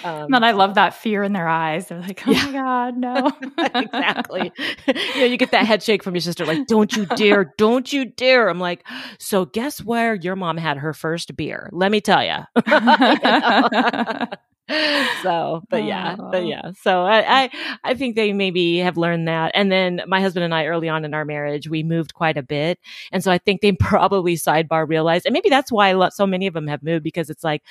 Um, 0.05 0.35
and 0.35 0.45
I 0.45 0.51
love 0.51 0.75
that 0.75 0.95
fear 0.95 1.23
in 1.23 1.33
their 1.33 1.49
eyes. 1.49 1.89
They're 1.89 1.99
like, 2.01 2.23
"Oh 2.27 2.31
yeah. 2.31 2.45
my 2.45 2.53
god, 2.53 2.97
no!" 2.99 3.33
exactly. 3.75 4.53
you 4.87 5.21
know, 5.21 5.25
you 5.25 5.39
get 5.39 5.53
that 5.53 5.65
head 5.65 5.83
shake 5.83 6.03
from 6.03 6.15
your 6.15 6.21
sister, 6.21 6.45
like, 6.45 6.67
"Don't 6.67 6.95
you 6.95 7.07
dare! 7.07 7.55
Don't 7.57 7.91
you 7.91 8.05
dare!" 8.05 8.51
I'm 8.51 8.61
like, 8.61 8.87
"So 9.19 9.47
guess 9.47 9.83
where 9.83 10.15
your 10.15 10.37
mom 10.37 10.59
had 10.59 10.77
her 10.77 10.93
first 10.93 11.35
beer? 11.35 11.71
Let 11.73 11.91
me 11.91 12.03
tell 12.03 12.23
you." 12.23 12.45
you 12.67 14.27
so 15.23 15.63
but 15.69 15.85
yeah 15.85 16.17
but 16.17 16.47
yeah. 16.47 16.73
So 16.83 17.03
I, 17.03 17.45
I 17.45 17.51
i 17.85 17.95
think 17.95 18.17
they 18.17 18.33
maybe 18.33 18.79
have 18.79 18.97
learned 18.97 19.29
that. 19.29 19.53
And 19.55 19.71
then 19.71 20.03
my 20.07 20.21
husband 20.21 20.45
and 20.45 20.55
i 20.55 20.67
early 20.67 20.89
on 20.89 21.05
in 21.05 21.15
our 21.15 21.25
marriage 21.25 21.69
we 21.69 21.83
moved 21.83 22.15
quite 22.15 22.37
a 22.37 22.43
bit. 22.43 22.79
And 23.13 23.23
so 23.23 23.31
i 23.31 23.39
think 23.39 23.61
they 23.61 23.73
probably 23.81 24.35
sidebar 24.35 24.89
realized 24.89 25.27
and 25.27 25.33
maybe 25.33 25.51
that's 25.51 25.71
why 25.71 26.09
so 26.09 26.27
many 26.27 26.47
of 26.47 26.55
them 26.55 26.67
have 26.67 26.83
moved 26.83 27.05
because 27.05 27.31
it's 27.31 27.45
like 27.45 27.63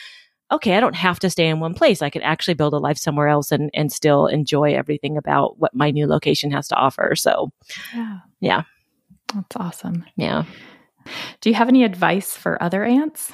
okay 0.51 0.75
i 0.77 0.79
don't 0.79 0.95
have 0.95 1.19
to 1.19 1.29
stay 1.29 1.47
in 1.47 1.59
one 1.59 1.73
place. 1.73 2.01
I 2.01 2.09
could 2.09 2.21
actually 2.21 2.53
build 2.53 2.73
a 2.73 2.77
life 2.77 2.97
somewhere 2.97 3.27
else 3.27 3.51
and 3.51 3.69
and 3.73 3.91
still 3.91 4.27
enjoy 4.27 4.75
everything 4.75 5.17
about 5.17 5.59
what 5.59 5.75
my 5.75 5.91
new 5.91 6.07
location 6.07 6.51
has 6.51 6.67
to 6.69 6.75
offer. 6.75 7.15
So 7.15 7.51
yeah. 7.93 8.19
yeah. 8.39 8.63
That's 9.33 9.55
awesome. 9.55 10.05
Yeah. 10.15 10.45
Do 11.41 11.49
you 11.49 11.55
have 11.55 11.67
any 11.67 11.83
advice 11.83 12.35
for 12.37 12.61
other 12.61 12.83
aunts 12.83 13.31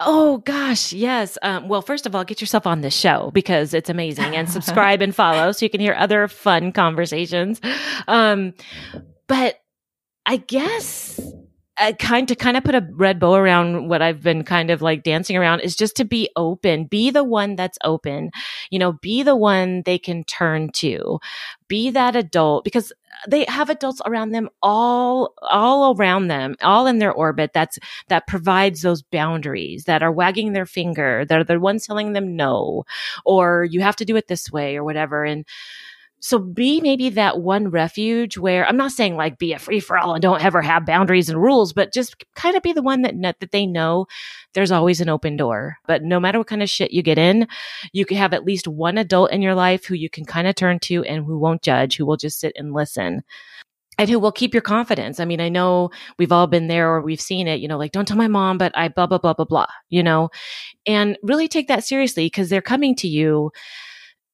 Oh 0.00 0.38
gosh, 0.44 0.92
yes. 0.92 1.38
Um, 1.42 1.68
well, 1.68 1.82
first 1.82 2.06
of 2.06 2.14
all, 2.14 2.24
get 2.24 2.40
yourself 2.40 2.66
on 2.66 2.80
this 2.80 2.94
show 2.94 3.30
because 3.32 3.74
it's 3.74 3.90
amazing, 3.90 4.34
and 4.36 4.50
subscribe 4.50 5.02
and 5.02 5.14
follow 5.14 5.52
so 5.52 5.64
you 5.64 5.70
can 5.70 5.80
hear 5.80 5.94
other 5.94 6.28
fun 6.28 6.72
conversations. 6.72 7.60
Um, 8.08 8.54
but 9.26 9.60
I 10.26 10.36
guess 10.36 11.20
Kind 11.98 12.28
to 12.28 12.36
kind 12.36 12.56
of 12.56 12.64
put 12.64 12.74
a 12.74 12.86
red 12.92 13.18
bow 13.18 13.34
around 13.34 13.88
what 13.88 14.02
I've 14.02 14.22
been 14.22 14.44
kind 14.44 14.70
of 14.70 14.82
like 14.82 15.02
dancing 15.02 15.38
around 15.38 15.60
is 15.60 15.74
just 15.74 15.96
to 15.96 16.04
be 16.04 16.28
open, 16.36 16.84
be 16.84 17.10
the 17.10 17.24
one 17.24 17.56
that's 17.56 17.78
open, 17.82 18.30
you 18.70 18.78
know, 18.78 18.92
be 18.92 19.22
the 19.22 19.34
one 19.34 19.82
they 19.86 19.98
can 19.98 20.22
turn 20.24 20.70
to, 20.72 21.18
be 21.68 21.88
that 21.90 22.14
adult 22.14 22.64
because 22.64 22.92
they 23.26 23.44
have 23.48 23.70
adults 23.70 24.02
around 24.04 24.30
them 24.32 24.50
all 24.62 25.34
all 25.42 25.96
around 25.96 26.28
them 26.28 26.56
all 26.62 26.86
in 26.86 26.98
their 26.98 27.12
orbit 27.12 27.52
that's 27.54 27.78
that 28.08 28.26
provides 28.26 28.82
those 28.82 29.02
boundaries 29.02 29.84
that 29.84 30.02
are 30.02 30.12
wagging 30.12 30.52
their 30.52 30.66
finger 30.66 31.24
that 31.26 31.38
are 31.38 31.44
the 31.44 31.60
ones 31.60 31.86
telling 31.86 32.12
them 32.12 32.36
no 32.36 32.84
or 33.24 33.64
you 33.70 33.80
have 33.80 33.96
to 33.96 34.04
do 34.04 34.16
it 34.16 34.28
this 34.28 34.50
way 34.50 34.76
or 34.76 34.84
whatever. 34.84 35.24
And 35.24 35.46
so 36.24 36.38
be 36.38 36.80
maybe 36.80 37.10
that 37.10 37.40
one 37.40 37.68
refuge 37.68 38.38
where 38.38 38.64
I'm 38.64 38.76
not 38.76 38.92
saying 38.92 39.16
like 39.16 39.38
be 39.38 39.52
a 39.52 39.58
free 39.58 39.80
for 39.80 39.98
all 39.98 40.14
and 40.14 40.22
don't 40.22 40.42
ever 40.42 40.62
have 40.62 40.86
boundaries 40.86 41.28
and 41.28 41.42
rules, 41.42 41.72
but 41.72 41.92
just 41.92 42.24
kind 42.36 42.56
of 42.56 42.62
be 42.62 42.72
the 42.72 42.80
one 42.80 43.02
that 43.02 43.20
that 43.40 43.50
they 43.50 43.66
know 43.66 44.06
there's 44.54 44.70
always 44.70 45.00
an 45.00 45.08
open 45.08 45.36
door. 45.36 45.78
But 45.84 46.04
no 46.04 46.20
matter 46.20 46.38
what 46.38 46.46
kind 46.46 46.62
of 46.62 46.70
shit 46.70 46.92
you 46.92 47.02
get 47.02 47.18
in, 47.18 47.48
you 47.92 48.06
can 48.06 48.18
have 48.18 48.32
at 48.32 48.44
least 48.44 48.68
one 48.68 48.98
adult 48.98 49.32
in 49.32 49.42
your 49.42 49.56
life 49.56 49.84
who 49.84 49.96
you 49.96 50.08
can 50.08 50.24
kind 50.24 50.46
of 50.46 50.54
turn 50.54 50.78
to 50.80 51.02
and 51.02 51.24
who 51.24 51.40
won't 51.40 51.62
judge, 51.62 51.96
who 51.96 52.06
will 52.06 52.16
just 52.16 52.38
sit 52.38 52.52
and 52.54 52.72
listen 52.72 53.24
and 53.98 54.08
who 54.08 54.20
will 54.20 54.30
keep 54.30 54.54
your 54.54 54.62
confidence. 54.62 55.18
I 55.18 55.24
mean, 55.24 55.40
I 55.40 55.48
know 55.48 55.90
we've 56.20 56.32
all 56.32 56.46
been 56.46 56.68
there 56.68 56.88
or 56.88 57.02
we've 57.02 57.20
seen 57.20 57.48
it, 57.48 57.58
you 57.58 57.66
know, 57.66 57.78
like, 57.78 57.90
don't 57.90 58.06
tell 58.06 58.16
my 58.16 58.28
mom, 58.28 58.58
but 58.58 58.70
I 58.76 58.88
blah, 58.88 59.08
blah, 59.08 59.18
blah, 59.18 59.34
blah, 59.34 59.44
blah, 59.44 59.66
you 59.90 60.04
know, 60.04 60.30
and 60.86 61.18
really 61.24 61.48
take 61.48 61.66
that 61.66 61.84
seriously 61.84 62.26
because 62.26 62.48
they're 62.48 62.62
coming 62.62 62.94
to 62.96 63.08
you 63.08 63.50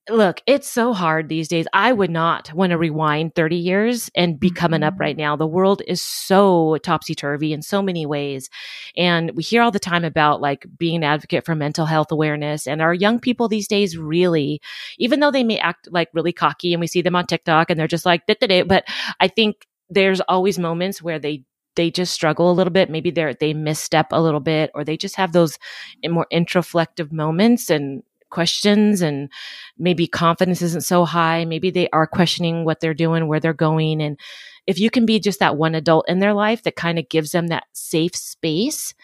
look, 0.09 0.40
it's 0.47 0.71
so 0.71 0.92
hard 0.92 1.29
these 1.29 1.49
days. 1.49 1.66
I 1.73 1.92
would 1.92 2.11
not 2.11 2.53
want 2.53 2.71
to 2.71 2.79
rewind 2.79 3.35
30 3.35 3.57
years 3.57 4.11
and 4.14 4.38
be 4.38 4.51
coming 4.51 4.83
up 4.83 4.94
mm-hmm. 4.94 5.03
right 5.03 5.16
now. 5.16 5.37
The 5.37 5.47
world 5.47 5.83
is 5.87 6.01
so 6.01 6.79
topsy 6.83 7.14
turvy 7.14 7.53
in 7.53 7.62
so 7.62 7.83
many 7.83 8.07
ways. 8.07 8.49
And 8.97 9.33
we 9.33 9.42
hear 9.42 9.62
all 9.62 9.71
the 9.71 9.79
time 9.79 10.05
about 10.05 10.40
like 10.40 10.66
being 10.79 10.97
an 10.97 11.05
advocate 11.05 11.44
for 11.44 11.55
mental 11.55 11.87
health 11.87 12.11
awareness. 12.11 12.66
And 12.66 12.81
our 12.81 12.94
young 12.94 13.21
people 13.21 13.49
these 13.49 13.68
days 13.68 13.97
really, 13.97 14.61
even 14.99 15.21
though 15.21 15.31
they 15.31 15.44
may 15.44 15.59
act 15.59 15.88
like 15.90 16.09
really 16.12 16.33
cocky 16.33 16.73
and 16.73 16.81
we 16.81 16.87
see 16.87 17.03
them 17.03 17.16
on 17.16 17.27
TikTok 17.27 17.71
and 17.71 17.79
they're 17.79 17.87
just 17.87 18.07
like, 18.07 18.23
but 18.27 18.85
I 19.21 19.29
think 19.29 19.66
there's 19.90 20.21
always 20.23 20.59
moments 20.59 21.03
where 21.03 21.18
they 21.18 21.44
they 21.79 21.92
just 21.92 22.12
struggle 22.12 22.51
a 22.51 22.53
little 22.53 22.73
bit. 22.73 22.90
Maybe 22.90 23.12
they're 23.12 23.35
they 23.35 23.55
misstep 23.55 24.09
a 24.11 24.21
little 24.21 24.40
bit, 24.40 24.73
or 24.75 24.85
they 24.85 24.97
just 24.97 25.14
have 25.14 25.33
those 25.33 25.59
more 26.05 26.27
introflective 26.33 27.12
moments. 27.12 27.71
And 27.71 28.03
questions 28.31 29.03
and 29.03 29.31
maybe 29.79 30.07
confidence 30.07 30.62
isn't 30.62 30.85
so 30.85 31.05
high. 31.05 31.45
Maybe 31.45 31.71
they 31.71 31.88
are 31.91 32.07
questioning 32.07 32.64
what 32.64 32.81
they're 32.81 32.95
doing, 32.95 33.29
where 33.29 33.41
they're 33.41 33.53
going. 33.53 34.03
And 34.03 34.19
if 34.67 34.79
you 34.79 34.91
can 34.91 35.07
be 35.07 35.19
just 35.21 35.41
that 35.41 35.57
one 35.57 35.75
adult 35.75 36.09
in 36.09 36.19
their 36.19 36.35
life 36.35 36.62
that 36.64 36.77
kind 36.77 36.99
of 36.99 37.09
gives 37.09 37.31
them 37.31 37.49
that 37.49 37.64
safe 37.73 38.14
space, 38.14 38.95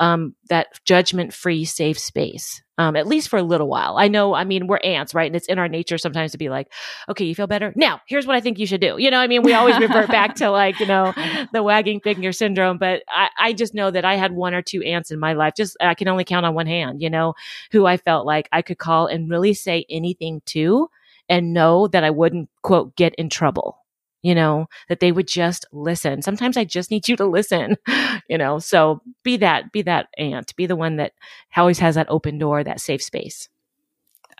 um, 0.00 0.34
that 0.48 0.68
judgment 0.84 1.32
free 1.32 1.64
safe 1.64 1.98
space, 1.98 2.61
um, 2.82 2.96
at 2.96 3.06
least 3.06 3.28
for 3.28 3.38
a 3.38 3.42
little 3.44 3.68
while. 3.68 3.96
I 3.96 4.08
know, 4.08 4.34
I 4.34 4.42
mean, 4.42 4.66
we're 4.66 4.80
aunts, 4.82 5.14
right? 5.14 5.28
And 5.28 5.36
it's 5.36 5.46
in 5.46 5.58
our 5.58 5.68
nature 5.68 5.98
sometimes 5.98 6.32
to 6.32 6.38
be 6.38 6.48
like, 6.48 6.66
okay, 7.08 7.24
you 7.24 7.34
feel 7.34 7.46
better? 7.46 7.72
Now, 7.76 8.00
here's 8.08 8.26
what 8.26 8.34
I 8.34 8.40
think 8.40 8.58
you 8.58 8.66
should 8.66 8.80
do. 8.80 8.96
You 8.98 9.08
know, 9.08 9.20
I 9.20 9.28
mean, 9.28 9.42
we 9.42 9.54
always 9.54 9.78
revert 9.78 10.08
back 10.08 10.34
to 10.36 10.50
like, 10.62 10.80
you 10.80 10.86
know, 10.86 11.14
the 11.52 11.62
wagging 11.62 12.00
finger 12.00 12.32
syndrome. 12.32 12.78
But 12.78 13.04
I, 13.08 13.28
I 13.38 13.52
just 13.52 13.72
know 13.72 13.92
that 13.92 14.04
I 14.04 14.16
had 14.16 14.32
one 14.32 14.52
or 14.52 14.62
two 14.62 14.82
aunts 14.82 15.12
in 15.12 15.20
my 15.20 15.32
life, 15.32 15.54
just 15.56 15.76
I 15.80 15.94
can 15.94 16.08
only 16.08 16.24
count 16.24 16.44
on 16.44 16.54
one 16.54 16.66
hand, 16.66 17.00
you 17.00 17.08
know, 17.08 17.34
who 17.70 17.86
I 17.86 17.98
felt 17.98 18.26
like 18.26 18.48
I 18.50 18.62
could 18.62 18.78
call 18.78 19.06
and 19.06 19.30
really 19.30 19.54
say 19.54 19.86
anything 19.88 20.42
to 20.46 20.88
and 21.28 21.54
know 21.54 21.86
that 21.86 22.02
I 22.02 22.10
wouldn't, 22.10 22.50
quote, 22.62 22.96
get 22.96 23.14
in 23.14 23.28
trouble 23.28 23.81
you 24.22 24.34
know, 24.34 24.66
that 24.88 25.00
they 25.00 25.12
would 25.12 25.28
just 25.28 25.66
listen. 25.72 26.22
Sometimes 26.22 26.56
I 26.56 26.64
just 26.64 26.90
need 26.90 27.08
you 27.08 27.16
to 27.16 27.26
listen, 27.26 27.76
you 28.28 28.38
know, 28.38 28.58
so 28.58 29.02
be 29.22 29.36
that, 29.38 29.72
be 29.72 29.82
that 29.82 30.08
aunt, 30.16 30.54
be 30.56 30.66
the 30.66 30.76
one 30.76 30.96
that 30.96 31.12
always 31.56 31.80
has 31.80 31.96
that 31.96 32.10
open 32.10 32.38
door, 32.38 32.64
that 32.64 32.80
safe 32.80 33.02
space. 33.02 33.48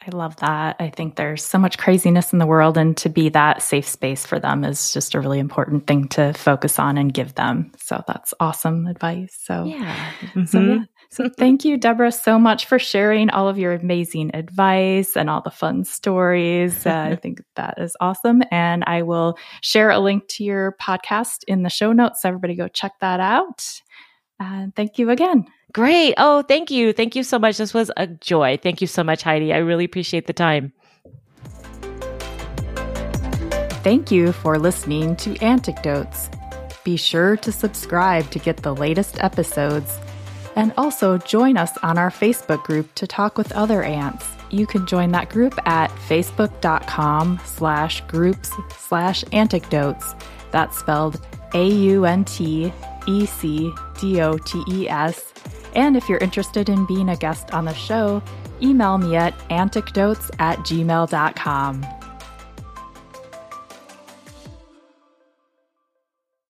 I 0.04 0.16
love 0.16 0.36
that. 0.36 0.76
I 0.80 0.90
think 0.90 1.14
there's 1.14 1.44
so 1.44 1.58
much 1.58 1.78
craziness 1.78 2.32
in 2.32 2.40
the 2.40 2.46
world, 2.46 2.76
and 2.76 2.96
to 2.98 3.08
be 3.08 3.28
that 3.28 3.62
safe 3.62 3.86
space 3.86 4.26
for 4.26 4.40
them 4.40 4.64
is 4.64 4.92
just 4.92 5.14
a 5.14 5.20
really 5.20 5.38
important 5.38 5.86
thing 5.86 6.08
to 6.08 6.32
focus 6.32 6.80
on 6.80 6.98
and 6.98 7.14
give 7.14 7.36
them. 7.36 7.70
So 7.78 8.02
that's 8.08 8.34
awesome 8.40 8.88
advice. 8.88 9.38
So, 9.40 9.64
yeah. 9.64 10.10
Mm-hmm. 10.20 10.44
So, 10.46 10.60
yeah. 10.60 10.84
So 11.12 11.28
thank 11.28 11.62
you, 11.66 11.76
Debra, 11.76 12.10
so 12.10 12.38
much 12.38 12.64
for 12.64 12.78
sharing 12.78 13.28
all 13.28 13.46
of 13.46 13.58
your 13.58 13.74
amazing 13.74 14.30
advice 14.34 15.14
and 15.14 15.28
all 15.28 15.42
the 15.42 15.50
fun 15.50 15.84
stories. 15.84 16.86
Uh, 16.86 17.08
I 17.12 17.16
think 17.16 17.42
that 17.56 17.74
is 17.76 17.94
awesome. 18.00 18.42
And 18.50 18.82
I 18.86 19.02
will 19.02 19.36
share 19.60 19.90
a 19.90 19.98
link 19.98 20.26
to 20.28 20.44
your 20.44 20.74
podcast 20.80 21.44
in 21.46 21.64
the 21.64 21.68
show 21.68 21.92
notes. 21.92 22.22
So 22.22 22.30
everybody 22.30 22.54
go 22.54 22.66
check 22.66 22.92
that 23.00 23.20
out. 23.20 23.62
And 24.40 24.74
thank 24.74 24.98
you 24.98 25.10
again. 25.10 25.44
Great. 25.74 26.14
Oh, 26.16 26.40
thank 26.40 26.70
you. 26.70 26.94
Thank 26.94 27.14
you 27.14 27.24
so 27.24 27.38
much. 27.38 27.58
This 27.58 27.74
was 27.74 27.90
a 27.98 28.06
joy. 28.06 28.58
Thank 28.62 28.80
you 28.80 28.86
so 28.86 29.04
much, 29.04 29.22
Heidi. 29.22 29.52
I 29.52 29.58
really 29.58 29.84
appreciate 29.84 30.26
the 30.26 30.32
time. 30.32 30.72
Thank 33.84 34.10
you 34.10 34.32
for 34.32 34.58
listening 34.58 35.16
to 35.16 35.36
Auntecdotes. 35.40 36.30
Be 36.84 36.96
sure 36.96 37.36
to 37.36 37.52
subscribe 37.52 38.30
to 38.30 38.38
get 38.38 38.62
the 38.62 38.74
latest 38.74 39.22
episodes. 39.22 39.98
And 40.56 40.72
also 40.76 41.18
join 41.18 41.56
us 41.56 41.76
on 41.78 41.98
our 41.98 42.10
Facebook 42.10 42.62
group 42.64 42.94
to 42.96 43.06
talk 43.06 43.38
with 43.38 43.52
other 43.52 43.82
aunts. 43.82 44.26
You 44.50 44.66
can 44.66 44.86
join 44.86 45.12
that 45.12 45.30
group 45.30 45.54
at 45.66 45.90
facebook.com 45.90 47.40
slash 47.44 48.02
groups 48.02 48.50
slash 48.76 49.24
auntecdotes. 49.32 50.14
That's 50.50 50.78
spelled 50.78 51.20
A-U-N-T 51.54 52.72
E 53.06 53.26
C 53.26 53.72
D 53.98 54.20
O 54.20 54.38
T 54.38 54.62
E 54.68 54.88
S. 54.88 55.32
And 55.74 55.96
if 55.96 56.08
you're 56.08 56.18
interested 56.18 56.68
in 56.68 56.86
being 56.86 57.08
a 57.08 57.16
guest 57.16 57.52
on 57.54 57.64
the 57.64 57.74
show, 57.74 58.22
email 58.60 58.98
me 58.98 59.16
at 59.16 59.34
auntecdotes 59.50 60.30
at 60.38 60.58
gmail.com. 60.58 62.01